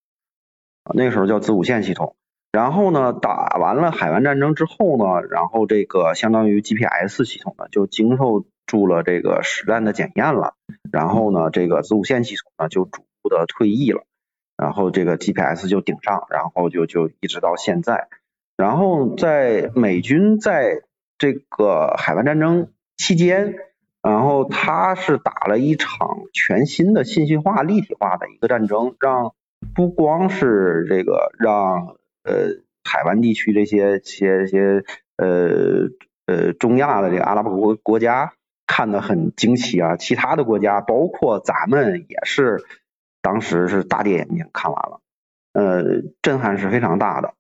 [0.84, 2.14] 啊，那个时候叫子午线系统。
[2.54, 10.54] 然后呢，打完了海湾战争之后呢，然后这个相当于 GPS 系统呢，就经受住了这个实战的检验了。
[10.92, 14.04] 然后呢，这个子午线系统呢，就逐步的退役了。
[14.56, 18.06] 然后这个 GPS 就顶上，然后就就一直到现在。
[18.56, 20.82] 然后在美军在
[21.18, 23.56] 这个海湾战争期间，
[24.00, 29.34] 然后他是打了一场全新的信息化、立体化的一个战争，让
[29.74, 32.48] 不光是这个让呃
[32.82, 34.84] 海湾地区这些些些
[35.16, 35.88] 呃
[36.26, 38.32] 呃中亚的这个阿拉伯国国家
[38.66, 42.64] 看得很惊奇啊，其他的国家包括咱们也是
[43.22, 45.00] 当时是大跌眼镜看完了，
[45.52, 47.34] 呃震撼是非常大的。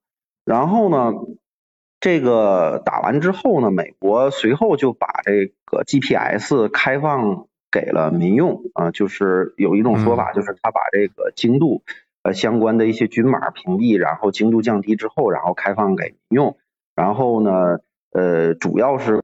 [0.44, 1.12] 然后呢？
[2.00, 11.82] 这个打完之后呢，美国随后就把这个 GPS 开放给了民用啊，就是有一种说法，就是他把这个精度
[12.24, 16.58] 呃相关的一些军码屏蔽，然后精度降低之后，然后开放给民用，
[16.96, 17.78] 然后呢，
[18.10, 19.22] 呃，主要是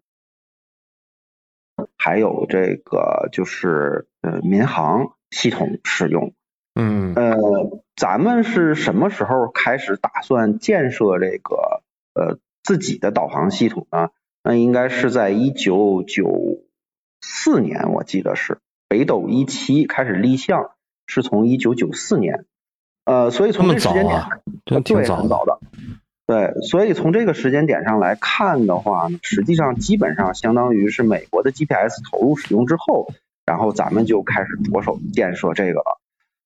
[1.96, 6.34] 还有这个就是呃民航系统使用。
[6.74, 11.82] 嗯呃，咱们是什么时候开始打算建设这个
[12.14, 14.10] 呃自己的导航系统呢？
[14.42, 16.62] 那应该是在一九九
[17.22, 18.58] 四年，我记得是
[18.88, 20.70] 北斗一期开始立项，
[21.06, 22.46] 是从一九九四年。
[23.04, 24.28] 呃，所以从这个时间点，啊、
[24.64, 25.58] 挺对，早很早的。
[26.26, 33.08] 对，所以从这个时间点上来看的话呢，实际上基本上相当于是美国的 GPS 投入使用之后，
[33.44, 36.00] 然后咱们就开始着手建设这个了。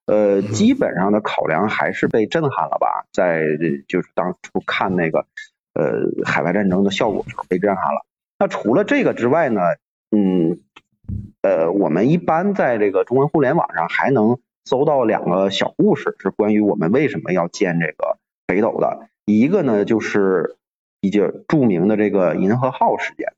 [0.07, 3.43] 呃，基本上的考量还是被震撼了吧，在
[3.87, 5.27] 就是当初看那个
[5.75, 8.07] 呃海外战争的效果时候被震撼了。
[8.39, 9.61] 那除了这个之外呢，
[10.11, 10.61] 嗯，
[11.43, 19.09] 呃，我们一般在这个中文互联网上还能搜到两个小故事，是关于我们为什么要建这个北斗的。
[19.27, 20.57] 一个呢就是
[21.01, 23.33] 比较著名的这个银河号事件。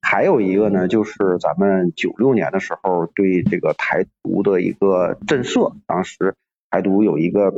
[0.00, 6.34] 还有一个呢，就是咱们九六年的时候对这个台独的一个震慑，当时
[6.70, 7.52] 台独有一个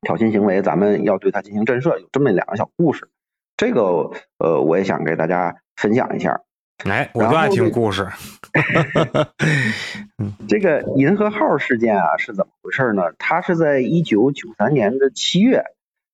[0.00, 3.08] 挑衅行为，咱们要对它进行震慑，有这么两个小故事。
[3.56, 6.42] 这个呃，我也想给大家分享一下。
[6.84, 8.06] 哎，我就爱听故事。
[10.48, 13.12] 这个银河号事件啊是怎么回事呢？
[13.18, 15.64] 它是在一九九三年的七月，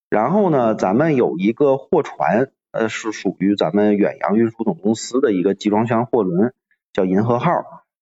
[0.09, 2.49] 然后呢，咱们有一个货船。
[2.71, 6.55] 呃，是属于咱们远洋运输总公司的一个集装箱货轮，
[6.91, 7.51] 叫银河号。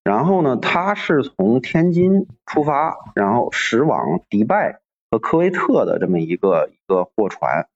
[0.02, 7.68] 然后呢，它是从天津出发，然后驶往迪拜和科威特的这么一个一个货船。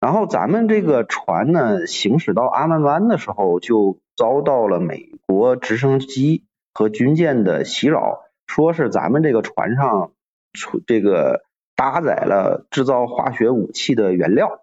[0.00, 6.44] 然后咱们这个船呢，行驶到阿曼湾的时候，就遭到了美国直升机
[6.74, 10.12] 和军舰的袭扰，说是咱们这个船上
[10.52, 11.44] 出这个
[11.74, 14.60] 搭载了制造化学武器的原料。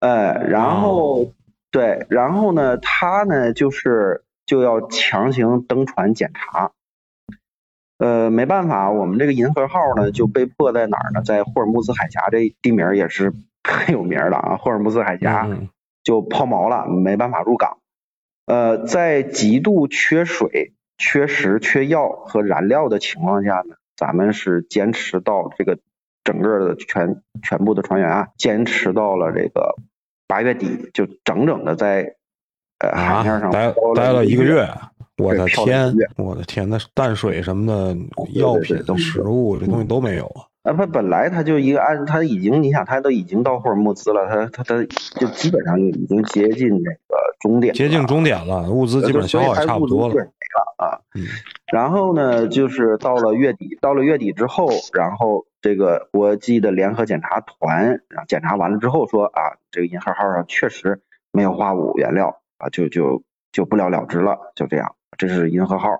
[0.00, 1.32] 呃，然后
[1.70, 6.72] 对，然后呢，他呢就是就要强行登船检查，
[7.98, 11.22] 呃，没办法，我们这个银河号呢就被迫在哪儿呢？
[11.22, 13.32] 在霍尔木兹海峡这地名也是
[13.64, 15.48] 很有名的啊，霍尔木兹海峡
[16.04, 17.78] 就抛锚了，没办法入港。
[18.46, 25.78] 呃，在极度缺水、缺食、缺药和燃料的情况下呢，咱们是坚持到这个。
[26.26, 29.76] 整个的全全部的船员啊，坚持到了这个
[30.26, 32.16] 八月底，就整整的在
[32.80, 34.68] 呃海面上待待了一个月。
[35.18, 37.96] 我的天，我的天，那淡水什么的
[38.32, 40.42] 药品、食物这东西都没有啊。
[40.66, 44.82] 啊，不，本来他就一个按他已经，你想他都已经到霍尔木兹了，他他他
[45.20, 50.14] 就基本上就已经接近那个终点，接近终点了，物资基本消耗也差不多了。
[50.14, 50.26] 没了
[50.78, 50.98] 啊。
[51.72, 61.00] 然后呢，就是到了月底，到了月底之后，然后这个国际的联合检查团，然后检查完了之后说啊，这个银河号上确实
[61.30, 64.96] 没有化武原料啊，就就就不了了之了，就这样。
[65.16, 65.90] 这是银河号。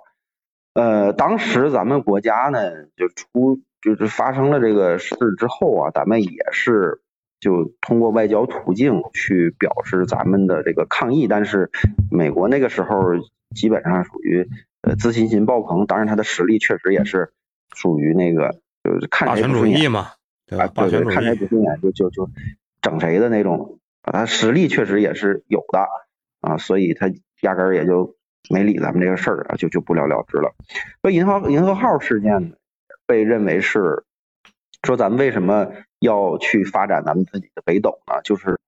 [0.75, 2.59] 呃，当时咱们国家呢，
[2.97, 3.61] 就出。
[3.87, 7.01] 就是发生了这个事之后啊，咱们也是
[7.39, 11.71] 就通过外交途径去表示咱们的这个抗议，但是
[12.11, 13.15] 美国那个时候
[13.55, 14.49] 基本上属于
[14.83, 17.33] 呃自信心爆棚，当然他的实力确实也是
[17.77, 20.09] 属于那个就是看谁不顺眼嘛，
[20.49, 20.67] 对吧？
[20.75, 22.29] 对对，看谁不顺眼就就就
[22.83, 25.87] 整谁的那种，他实力确实也是有的
[26.41, 27.09] 啊，所以他
[27.43, 28.17] 压根儿也就
[28.51, 30.57] 没理咱们这个事儿啊，就就不了了之了。
[31.03, 32.57] 说银河银河号事件呢？
[33.07, 34.05] 被认为是
[34.83, 35.69] 说咱们为什么
[36.01, 38.21] 要去发展咱们自己的北斗呢？
[38.23, 38.59] 就是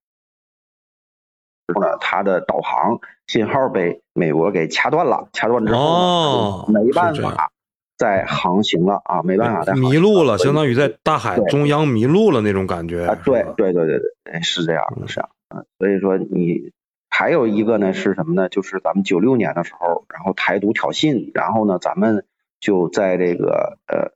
[1.79, 7.51] 呢，它的导航信号被美国给掐断了，掐断之后没办法
[7.95, 13.15] 再航行了啊，没办法再迷路了，相当于在大海中央迷路了那种感觉啊。
[13.23, 15.63] 对对对对对，是这样是这样啊。
[15.77, 16.71] 所以说你
[17.09, 18.49] 还有一个呢是什么呢？
[18.49, 22.25] 就是咱们九六年的时候，然后台独挑衅，然后呢，咱们
[22.59, 24.11] 就在这个呃。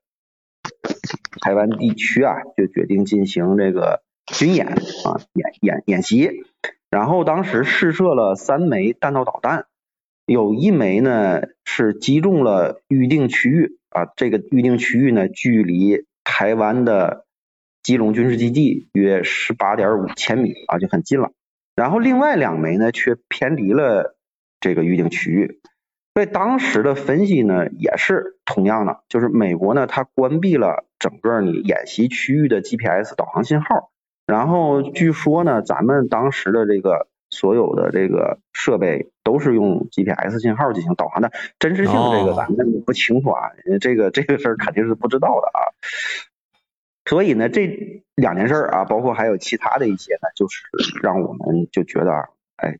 [1.41, 6.43] 台湾地区啊，就决定进行这个军演啊，演演演习。
[6.89, 9.65] 然后当时试射了三枚弹道导弹，
[10.25, 17.25] 有一枚呢是击中了预定区域啊，这个预定区域呢距离台湾的
[17.81, 21.31] 基隆军事基地约十八点五千米啊，就很近了。
[21.75, 24.15] 然后另外两枚呢却偏离了
[24.59, 25.59] 这个预定区域。
[26.15, 33.89] 所以当时的分析呢，也是同样的，就是美国呢，它关闭了整个你演习区域的 GPS 导航信号，
[34.27, 43.49] 然后据说呢，咱们当时的这个所有的这个设备都是用 GPS 信号进行导航的，真实性这个咱们不清楚啊，
[43.81, 45.73] 这个这个事儿肯定是不知道的啊。
[47.09, 50.61] 所以呢，这两件事儿啊，包括还有其他的一些呢，就是
[51.01, 52.77] 让我们就觉得，哎，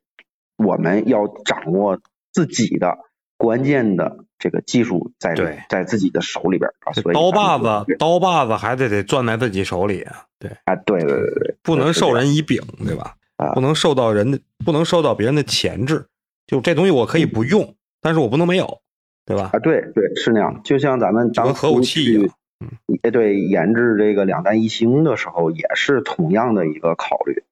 [0.55, 1.99] 我们要掌握
[2.31, 2.99] 自己的。
[3.43, 5.35] 关键的这个技术在
[5.67, 13.15] 在自己的手里边啊，所以刀把子刀把子还得得攥在自己手里啊，对啊，对对对对，不能授人以柄，对吧？
[13.53, 16.05] 不能受到人的，不能受到别人的钳制。
[16.47, 18.79] 就这东西我可以不用，但是我不能没有，
[19.25, 19.49] 对吧？
[19.51, 20.61] 啊，对对是那样。
[20.63, 22.31] 就像咱们当核武器，
[22.61, 22.69] 嗯，
[23.03, 27.43] 也，对，研制这个两弹一星的时候，也是同样的一个考虑。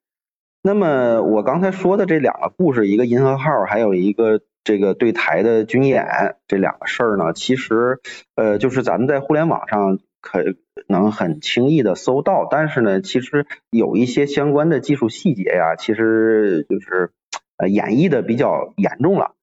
[0.61, 4.39] 那么我刚才说的这两个故事，一个银河号，还有一个。
[4.63, 7.99] 这个对台的军演这两个事儿呢，其实
[8.35, 10.43] 呃，就是咱们在互联网上可
[10.87, 17.11] 能很轻易的搜到，但是呢，其实有一些相关的技术细节呀，其实就是
[17.57, 19.33] 呃演绎的比较严重了。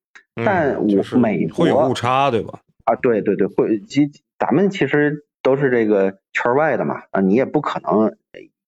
[0.45, 2.61] 但我嗯就是美国会有误差，对吧？
[2.85, 8.17] 啊，对对对，会，其咱们其实都是这个圈外的嘛，啊，你也不可能，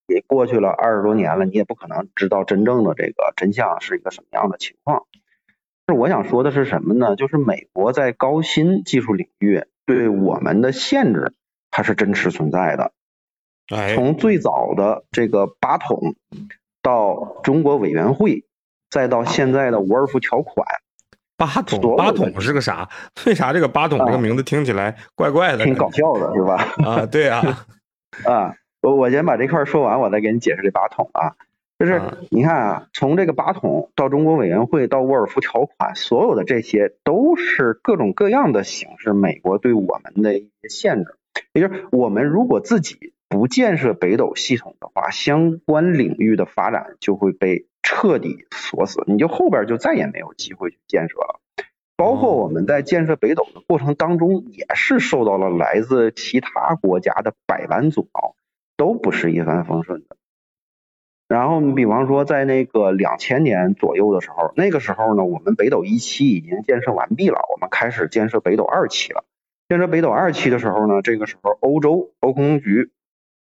[0.08, 5.06] 也过去了二十多年了，你也不可能知道真正的这个真相是一个什么样的情况。
[5.90, 7.16] 是我想说的是什么呢？
[7.16, 11.34] 就是美国在高新技术领域对我们的限制，
[11.70, 12.92] 它是真实存在的。
[13.74, 16.14] 哎，从最早的这个八桶，
[16.82, 18.44] 到中国委员会，
[18.88, 20.66] 再到现在的沃尔夫条款，
[21.36, 22.88] 八桶八桶是个啥？
[23.26, 25.64] 为啥这个八桶这个名字听起来怪怪的？
[25.64, 26.66] 挺搞笑的，是吧？
[26.84, 27.06] 啊！
[27.06, 27.66] 对啊，
[28.26, 31.34] 啊，我我先把这块说完，我再给你解释这八桶啊。
[31.80, 41.14] 就是嗯你看啊，从这个八桶到中国委员会到沃尔夫条款，所有的这些都是各种各样的形式，美国对我们的一些限制。
[41.54, 51.40] 也就是我们如果自己不建设北斗系统的话，相关领域的发展就会被彻底锁死，你就后边就再也没有机会去建设了。
[51.96, 58.34] 包括我们在建设北斗的过程当中，也是受到了来自其他国家的百般阻挠，
[58.76, 60.16] 都不是一帆风顺的。
[61.30, 69.22] 然后你比方说，在那个两千年左右的时候，那个时候呢，我们北斗一期已经建设完毕了，我们开始建设北斗二期了。
[69.68, 72.90] 建设北斗二期的时候呢，这个时候欧洲欧空局，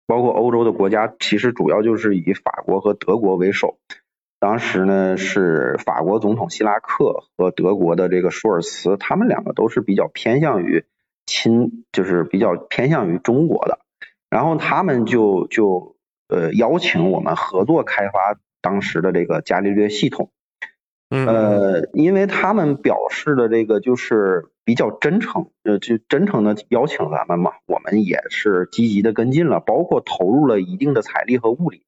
[0.09, 3.79] 包括欧洲的国家，其实主要就是以法国和德国为首。
[4.41, 10.87] 当时呢是法国总统希拉克和德国的这个舒尔茨，他们两个都是比较偏向于
[11.25, 13.79] 亲，就是比较偏向于中国的。
[14.29, 15.95] 然后他们就就
[16.31, 20.31] 呃邀请我们合作开发当时的这个伽利略系统。
[21.13, 31.83] 嗯，呃，因为他们表示的这个就是比较真诚，呃，就真诚的邀请咱们嘛，我们也是积极的跟进了，包括投入了一定的财力和物力，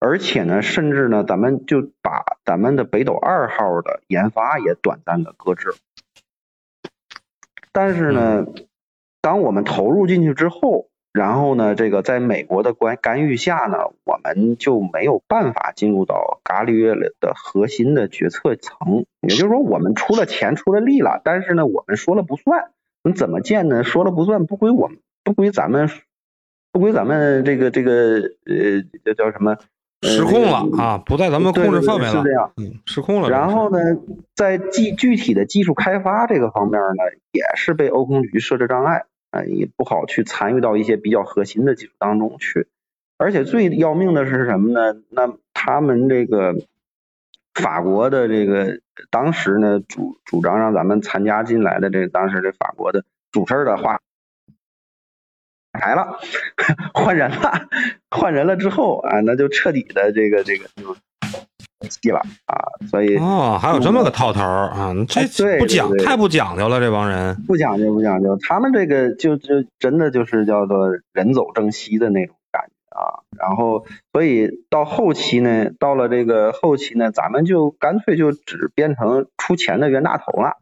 [0.00, 5.76] 而且呢，甚至呢，咱们就把咱们的北斗二号的研发也短暂的搁置了。
[7.70, 8.46] 但是呢，
[9.20, 19.06] 当我们投入进去之后，然后呢，这个在美国的干干预下呢，我们就没有办法进入到伽利略的核心的决策层。
[19.20, 22.72] 也就是说，我们出了钱、出了力了，但是呢，我们说了不算。
[23.04, 23.84] 你怎么建呢？
[23.84, 25.88] 说了不算，不归我们，不归咱们，
[26.72, 27.92] 不归咱们这个这个
[28.46, 29.56] 呃，这叫什么？
[30.00, 32.52] 呃失控了这个啊，不在咱们控制范围了是这，样。
[32.56, 33.30] 嗯，失控了。
[33.30, 33.78] 然后呢，
[34.34, 39.04] 在技具体的技术开发这个方面呢，也是被欧空局设置障碍，
[39.34, 42.68] 啊、也不好去参与到一些比较核心的技术当中去。
[43.16, 45.00] 而且最要命的是什么呢？
[45.10, 46.54] 那他们这个
[47.52, 48.80] 法国的这个
[49.10, 54.00] 当时呢主主张让咱们参加进来的这当时这法国的主事的话。
[55.72, 56.20] 来了，
[56.94, 57.68] 换人了，
[58.08, 60.96] 换人了之后啊，那就彻底的这个这个就
[61.88, 62.58] 气了啊，
[62.90, 67.36] 所以哦，还有这么个套头啊，这不讲太不讲究了，这帮人。
[67.46, 73.22] 不讲究不讲究，他们这个就就真的就是叫做人走正西的那种感觉啊。
[73.38, 80.56] 然后，所以到后期呢，到了这个后期呢，咱们就干脆就只变成出钱的冤大头了，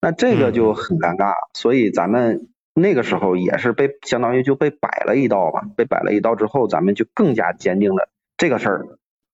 [0.00, 1.34] 那这个就很尴尬。
[1.54, 8.86] 所以咱们那个时候也是被相当于就被摆了一道嘛，被摆了一道之后，咱们就更加坚定了这个事儿，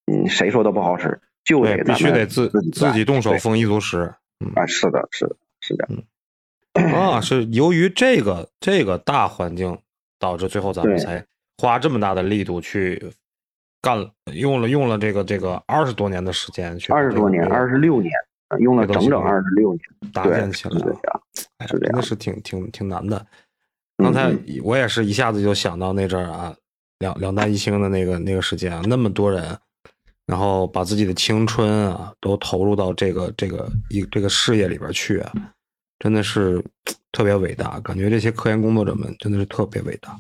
[0.07, 4.13] 嗯，谁说都不好使，就得，必须得自自己自己动手对丰衣足食
[4.55, 5.89] 啊，是的，是的，是的，
[6.75, 7.21] 嗯啊！
[7.21, 9.79] 是由于这个这个大环境
[10.19, 11.25] 导致最后咱们才
[11.59, 13.13] 花这么大的力度去
[13.81, 18.13] 干了，用了用了这个这个二十多年的时间二十多年，这个二十六年，
[18.49, 19.81] 呃用了整整二十六年。
[20.13, 20.81] 搭，建起来。
[21.59, 23.25] 哎呀是这真的是挺挺挺难的。
[23.99, 26.55] 刚才嗯我也是一下子就想到那阵儿啊，
[26.99, 29.57] 两两弹一星的那个那个时间啊，那么多人，
[30.33, 35.31] 然后把自己的青春啊都投入到这个这个一这个事业里边去啊，
[35.99, 36.65] 真的是
[37.13, 37.79] 特别伟大。
[37.81, 40.17] 感觉这些科研工作者们真的是特别伟大。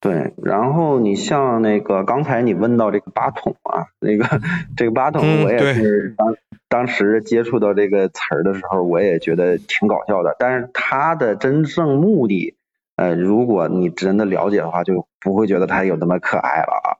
[0.00, 4.40] 对，然后你像那个刚才你问到这个八筒啊，那个
[4.78, 6.34] 这个八筒，我也是当
[6.70, 10.34] 当时接触到这个词儿的时候，我也觉得挺搞笑的。
[10.38, 12.56] 但是它的真正目的，
[12.96, 16.96] 呃，如果你真的了解的话，就不会觉得它有那么可爱了啊。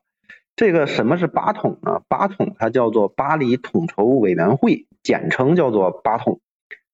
[0.56, 2.00] 这个什么是八统呢？
[2.08, 6.40] 八统它叫做巴黎统筹委员会，简称叫做八统。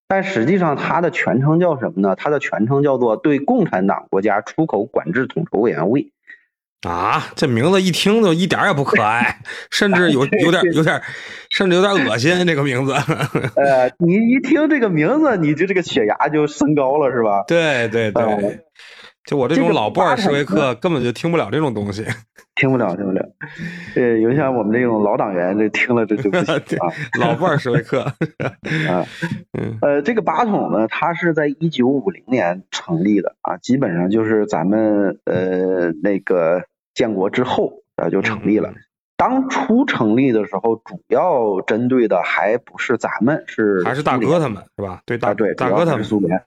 [0.09, 2.17] 但实际上它的全称叫什么呢？
[2.17, 6.11] 它的全称叫做对共产党国家出口管制统筹委员会。
[6.87, 9.39] 啊，这名字一听就一点也不可爱，
[9.71, 11.01] 甚至有有点有点，
[11.49, 12.45] 甚至有点恶心。
[12.45, 12.93] 这个名字，
[13.55, 17.45] 呃，你一听这个名字，你就这个血压就升高了，是吧？
[17.47, 18.59] 对对对呃，
[19.25, 22.05] 就我这种老布尔什维克根本就听不了这种东西，
[22.57, 23.25] 听不了，听不了。
[23.95, 26.93] 呃，有像我们这种老党员，这听了这就不行 啊。
[27.21, 29.07] 老布尔什维克啊，
[29.81, 38.73] 呃，这个八统呢，它是在一九五零年成立的啊，基本上就是咱们呃那个建国之后啊就成立了。
[39.17, 45.01] 当初成立的时候，主要针对的还不是咱们，是还是大哥他们是吧？
[45.07, 46.43] 对大对大哥他们苏联。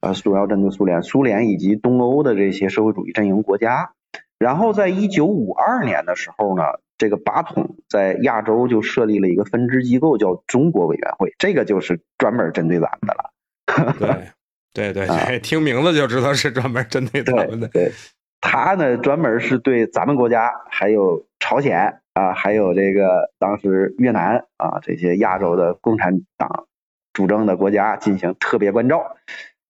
[0.00, 3.92] 呃，主要针对苏联、苏联以及东欧的这些社会主义阵营国家。
[4.38, 6.62] 然后，在一九五二年的时候呢，
[6.96, 13.32] 这个八统在亚洲就设立了一个分支机构，叫中国委员会，这个就是专门针对咱们的了。
[14.72, 17.66] 对，对对对，听名字就知道是专门针对咱们的。
[17.66, 17.90] 对，
[18.40, 26.66] 他呢专门是对咱们国家，还有朝鲜啊，还有这个当时越南啊这些亚洲的共产党
[27.12, 29.16] 主政的国家进行特别关照。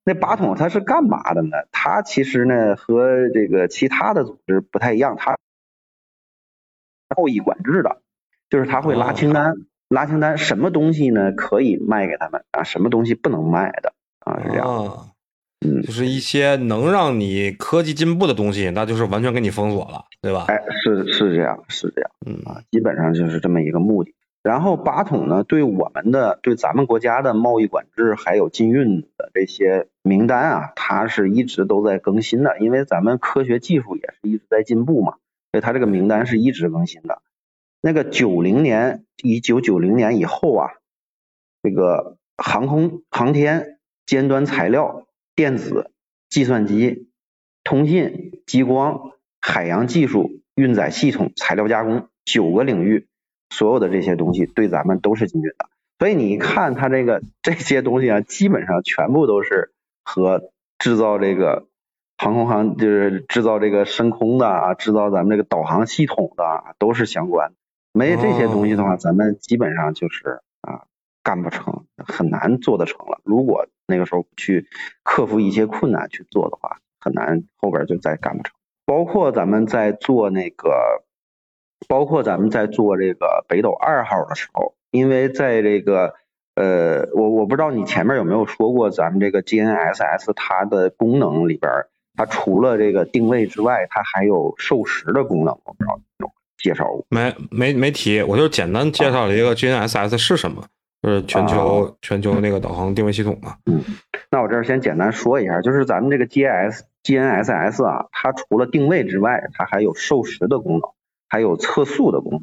[0.09, 1.51] 那八统它是干嘛的呢？
[1.71, 5.37] 它其实呢和这个其他的组织不太一样，它
[7.15, 8.01] 贸易管制的，
[8.49, 9.53] 就是它会拉清单，
[9.91, 15.11] 拉清单，什么东西呢可以卖给他们啊，什么东西不能卖的啊，是这样。
[15.61, 20.47] 嗯，就是一些能让你科技进步的东西，那就是完全给你封锁了，对吧？
[20.49, 24.15] 哎，是是这样，是这样，嗯啊，基本上就是这么一个目的。
[24.43, 35.17] 然后八统呢，对我们的、对咱们国家的贸易管制还有禁运的这些名单啊，它是一直都在更新的，因为咱们科学技术也是一直在进步嘛，
[35.51, 37.21] 所以它这个名单是一直更新的。
[37.81, 40.71] 那个九零年，一九九零年以后啊，
[41.63, 45.91] 这个航空航天、尖端材料、电子、
[46.31, 47.11] 计算机、
[47.65, 49.11] 通信、激光、
[49.41, 53.08] 海洋技术、运载系统、材料加工九个领域。
[53.51, 55.69] 所有的这些东西对咱们都是禁运的，
[55.99, 59.73] 所以你看它这个这些东西啊，基本上全部都是
[60.05, 61.67] 和制造这个
[62.19, 67.53] 航空航就是制造这个升空的啊，制造咱们这个导航系统的啊都是相关。
[67.93, 70.85] 没这些东西的话，咱们基本上就是啊
[71.23, 73.21] 干不成，很难做得成了。
[73.25, 74.69] 如果那个时候去
[75.03, 78.55] 克服一些困难去做的话，很难后边就再干不成。
[78.85, 81.03] 包括咱们在做那个。
[81.87, 86.15] 包括咱们在做这个北斗二号的时候，因为在这个
[86.55, 91.71] 呃，我我不知道你前面有没有说过，咱们这个 GNSS 它的功能里边，
[92.17, 97.33] 它除了这个定位之外，它还有授时的功能，我不知道有介绍过没？
[97.51, 100.65] 没没提，我就简单介绍了一个 GNSS 是什么，
[101.01, 103.55] 就是全球全球那个导航定位系统嘛。
[103.67, 103.81] 嗯，
[104.33, 110.91] 那我这儿先简单说一下，就是咱们这个 GS GNSS 啊，它除了定位之外，它还有授时的功能。
[111.29, 112.43] 还有测速的功能，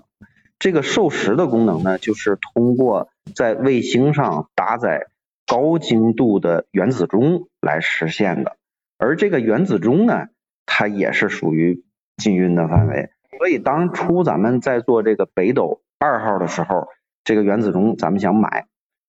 [0.60, 5.08] 这个授时的功能呢，就是通过在卫星上搭载
[5.48, 8.58] 高精度的原子钟来实现的。
[8.98, 10.28] 而这个原子钟呢，
[10.66, 11.84] 它也是属于
[12.18, 13.10] 禁运的范围。
[13.38, 16.88] 所以当初咱们在做这个北斗二号的时候，
[17.24, 18.68] 这个原子钟咱们想买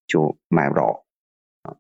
[0.09, 1.05] 就买不着
[1.63, 1.77] 啊，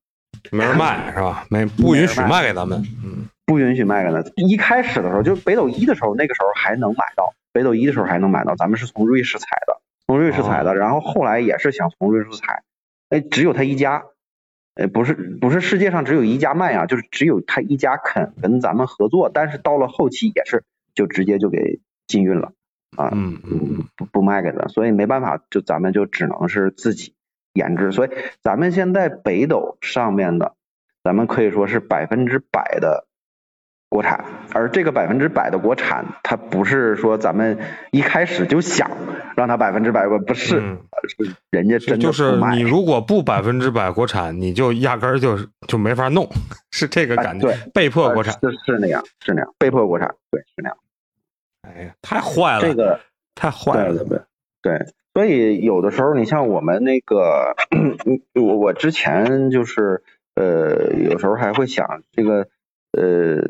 [0.53, 1.44] 没人卖是吧？
[1.51, 4.22] 没不允许卖给咱们，嗯，不允许卖给咱。
[4.36, 7.32] 一开始的时候，就北斗一的时候，那个时候还能买到。
[7.57, 12.64] 北斗一的时候还能买到，咱们是从瑞士采的，从瑞士采的，然后后来也是想从瑞士采，
[13.09, 14.04] 哎，只有他一家，
[14.74, 22.52] 哎，不是不是世界上只有一家卖啊，就是只有他一家肯跟咱们合作，但是到了后期也是就直接就给禁运了
[22.94, 27.14] 啊，嗯嗯，不不卖给咱，所以没办法，就咱们就只能是自己
[27.54, 28.11] 研制，所以
[28.42, 30.57] 咱们现在北斗上面的，
[31.02, 33.07] 咱们可以说是百分之百的。
[33.97, 37.59] 国产，而这个百分之百的国产，它不是说咱们
[37.92, 38.90] 一开始就想
[39.34, 40.61] 让它百分之百国，不是，
[41.09, 46.28] 是人家真的就是你如果不百分之百国产，你就压根儿就就没法弄，
[46.72, 50.76] 是这个感觉，对，被迫国产，是是那样，是那样，被迫国产，对，是那样。
[51.62, 53.01] 哎呀，太坏了，这个
[53.34, 54.20] 太坏了，对对
[54.61, 57.57] 对，所以有的时候你像我们那个，
[58.34, 60.03] 我我之前就是
[60.34, 62.47] 呃，有时候还会想这个
[62.92, 63.42] 呃。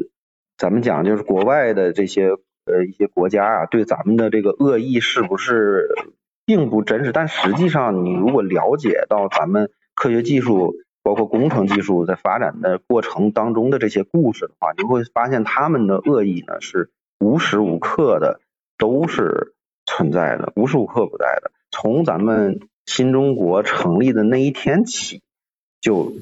[0.59, 2.31] 咱们讲就是国外的这些
[2.65, 5.89] 呃一些国家啊，对咱们的这个恶意是不是
[6.47, 7.13] 并不真实？
[7.13, 16.91] 但实际上，你如果了解到咱们科学技术包括工程技术在发展的过程当中的这些故事的话，你会发现他们的恶意呢是
[17.21, 18.41] 无时无刻的
[18.79, 19.55] 都是
[19.85, 21.51] 存在的，无时无刻不在的。
[21.71, 25.23] 从咱们新中国成立的那一天起
[25.81, 26.13] 就。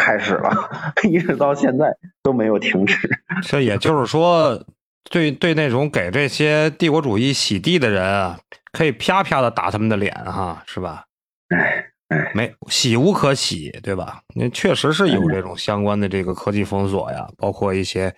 [0.00, 0.50] 开始了，
[1.08, 2.96] 一直到现在都没有停止。
[3.42, 4.64] 这也就是说，
[5.10, 8.38] 对对那种给这些帝国主义洗地的人啊，
[8.72, 11.04] 可以啪啪的打他们的脸，哈，是吧？
[11.54, 14.22] 哎哎，没洗无可洗，对吧？
[14.34, 18.12] 那确实是有这种相关的这个科技封锁呀，包括一些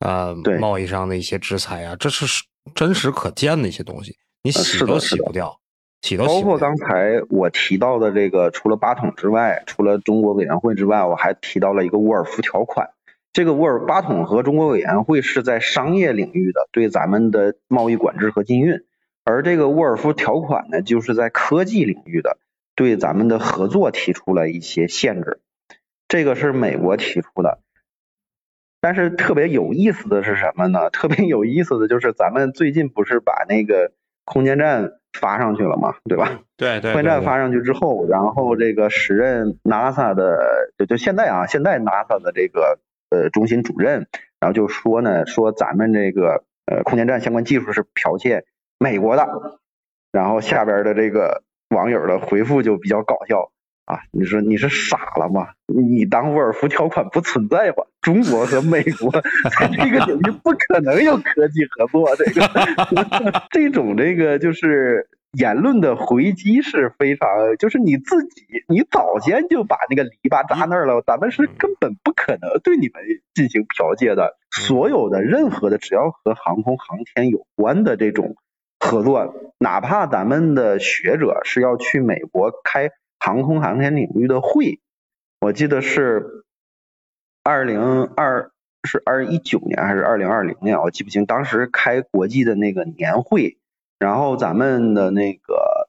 [0.00, 2.26] 呃贸易上的一些制裁呀，这是
[2.74, 5.58] 真实可见的一些东西，你呃洗都洗不掉，
[6.02, 6.58] 洗都洗包括。
[6.58, 12.90] 刚才我提到的这个，除了八桶之外，除了中国委员会之外，我还提到了一个沃尔夫条款。
[13.32, 18.80] 这个沃尔八桶和中国委员会是在商业领域的对咱们的贸易管制和禁运，
[19.22, 22.38] 而这个沃尔夫条款呢，就是在科技领域的
[22.74, 25.40] 对咱们的合作提出了一些限制。
[26.08, 27.60] 这个是美国提出的，
[28.80, 30.88] 但是特别有意思的是什么呢？
[30.90, 33.92] 特别有意思的就是咱们最近不是把那个
[34.28, 36.40] 空间站发上去了嘛，对吧？
[36.58, 40.38] 对对空间站发上去之后，然后这个时任 NASA 的
[40.76, 42.78] 就就现在啊，现在 NASA 的这个
[43.10, 44.06] 呃中心主任，
[44.38, 48.44] 然后就说呢，说咱们这个呃空间站相关技术是剽窃
[48.78, 49.26] 美国的，
[50.12, 53.50] 然后下边的这个网友的回复就比较搞笑
[53.88, 55.48] 啊，你说你是傻了吗？
[55.66, 57.84] 你当沃尔夫条款不存在吗？
[58.02, 59.10] 中国和美国
[59.58, 62.42] 在这个领域不可能有科技合作，这个
[63.50, 67.28] 这种这个就是言论的回击是非常，
[67.58, 73.02] 就是你自己你早先就把那个篱笆扎那儿了，咱们是根本不可能对你们
[73.34, 74.36] 进行剽窃的。
[74.50, 78.36] 所有的任何的只要和航空航天有关的这种
[78.78, 84.80] 合作，哪怕咱们的学者是要去美国开航空航天领域的会，
[85.40, 86.44] 我记得是
[87.42, 88.50] 二零二
[88.84, 91.26] 是二一九年还是二零二零年，我记不清。
[91.26, 93.58] 当时开国际的那个年会，
[93.98, 95.88] 然后咱们的那个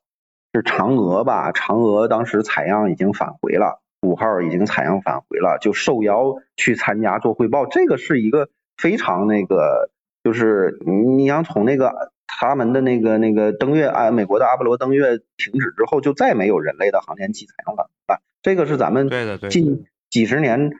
[0.53, 1.51] 是嫦娥吧？
[1.51, 7.65] 嫦娥当时采样已经返回了，五号已经采样返回了，就受邀去参加做汇报。
[7.65, 9.91] 这个是一个非常那个，
[10.23, 18.19] 就是你想从那个他们的那个那个登月啊，美国的阿波罗登月停止之后，就再没有人类的航天器采用了啊。
[18.41, 19.09] 这个是咱们
[19.49, 20.71] 近几十年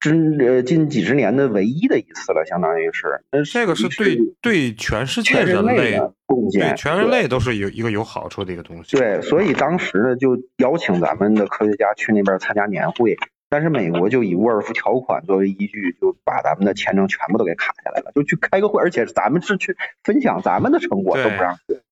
[0.00, 3.20] 之呃近几十年的唯一的一次了，相当于是。
[3.30, 8.96] 那这个是对对全世界人类人类的贡献对全人类都是有一个有好处的一个东西。
[8.96, 13.16] 对，所以当时呢就邀请咱们的科学家去那边参加年会，
[13.52, 21.82] 但是美国就以沃尔夫条款作为依据，就把咱们的签证全部都给卡下来了，就去开个会，而且咱们是去分享咱们的成果对都不让去。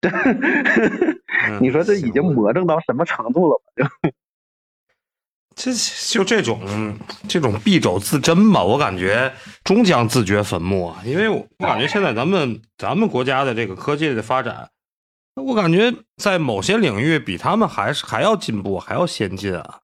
[1.46, 3.60] 嗯你说这已经魔怔到什么程度了？
[5.54, 5.74] 这
[6.08, 6.96] 就这种
[7.28, 9.30] 这种敝帚自珍吧，我感觉
[9.62, 11.02] 终将自掘坟墓啊！
[11.04, 14.70] 因为我我感觉现在咱们咱们国家的这个科技的发展，
[15.34, 19.80] 我感觉在某些领域比他们还是还要进步，还要先进啊。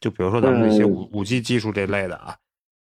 [0.00, 2.36] 就比如说咱们这些五五 G 技术这类的啊，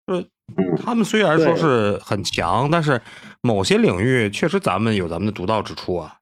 [0.06, 0.20] 就是
[0.56, 0.76] 嗯。
[0.84, 3.00] 他们虽然说是很强，但是
[3.40, 6.16] 某些领域确实咱们有咱们的独到之处啊。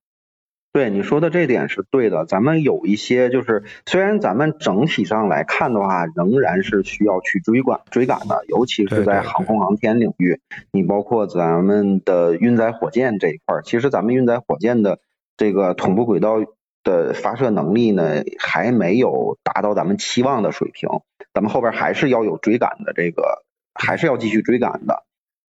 [0.75, 10.41] 对你说的这点是对的，咱们有一些就是，虽然咱们整体上来看的话，仍然是需要去追赶追赶的，尤其是在航空航天领域，
[10.71, 14.99] 你包括咱们的运载火箭这一块儿，其实咱们运载火箭的
[15.37, 16.39] 这个同步轨道
[16.83, 20.89] 的发射能力呢，还没有达到咱们期望的水平，
[21.33, 25.05] 咱们后边还是要有追赶的这个，还是要继续追赶的。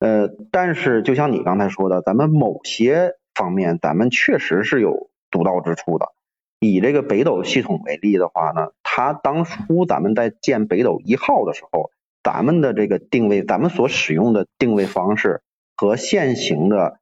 [0.01, 6.13] 呃，但是就像你刚才说的，咱们某些方面，咱们确实是有独到之处的。
[6.61, 11.91] 以这个北斗系统为例的话呢，它当初咱们在建北斗一号的时候，
[12.23, 15.41] 咱们的这个定位，咱们所使用的定位方式
[15.77, 16.99] 和现行的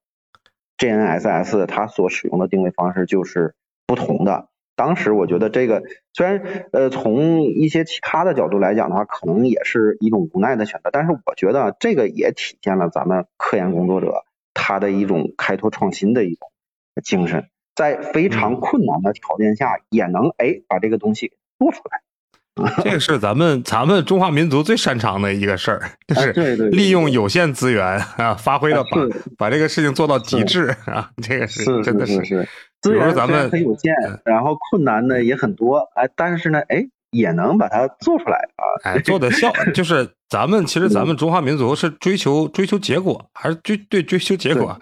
[0.77, 3.55] GNSS 它所使用的定位方式就是
[3.87, 4.49] 不同的。
[4.75, 5.83] 当时我觉得这个
[6.13, 16.51] 虽然呃从一些其他的角度来讲的话，可能也是一种无奈的选择，但是我觉得这个也体现了咱们科研工作者他的一种开拓创新的一种
[17.03, 22.03] 精神，在非常困难的条件下也能哎把这个东西做出来。
[22.83, 28.91] 这个是咱们咱们中华民族最擅长的一个事儿，就是利用有限资源啊，发挥了把
[29.37, 32.49] 把这个事情做到极致啊，这个是真的是
[32.87, 38.65] 资源如说咱们虽然很有限，然后困难呢也很多，哎，但是呢，哎，也能把它做出来啊。
[38.85, 44.79] 哎做的效， 就是咱们其实咱们中华民族是追求追求结果，还是追对追求结果？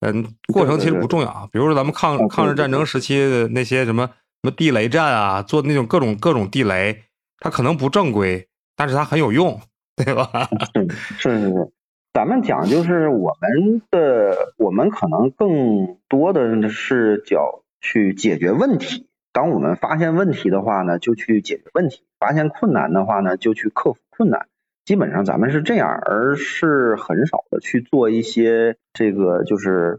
[0.00, 1.48] 嗯，过程其实不重要啊。
[1.50, 7.02] 比如说咱们抗抗日战争时期的那些什么什么地雷战啊，做那种各种各种地雷，
[7.38, 9.58] 它可能不正规，但是它很有用，
[9.96, 10.28] 对吧？
[10.74, 10.88] 是
[11.18, 11.72] 是是，
[12.14, 19.08] 咱们讲就是我们的，我们可能更多的是叫去解决问题。
[19.32, 24.46] 当我们发现问题的话呢，就去解决问题；发现困难的话呢，就去克服困难。
[24.84, 29.98] 基本上咱们是这样，而是很少的去做一些这个就是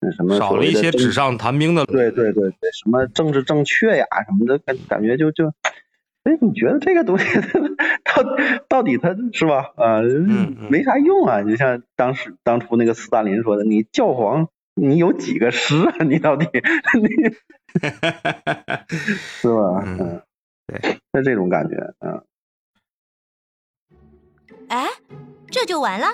[0.00, 5.52] 那什么少了一些纸上谈兵的，对对对对，什么政治正确呀什么的，感感觉就就
[6.28, 7.24] 所以你觉得这个东西
[8.04, 8.22] 到
[8.68, 9.72] 到底它是吧？
[9.78, 11.42] 呃，嗯嗯没啥用啊。
[11.42, 15.96] 就像当时当初那个斯大林说的，你教皇你有几个师啊？
[16.04, 16.46] 你到底
[17.00, 17.08] 你
[19.16, 19.82] 是吧？
[19.86, 20.22] 嗯嗯，
[20.66, 22.22] 对，是这种感觉，嗯。
[24.68, 24.86] 哎，
[25.50, 26.06] 这就完了？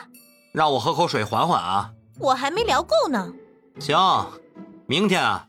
[0.52, 1.90] 让我喝口水缓缓啊。
[2.20, 3.34] 我还没聊够呢。
[3.80, 3.98] 行，
[4.86, 5.48] 明天啊，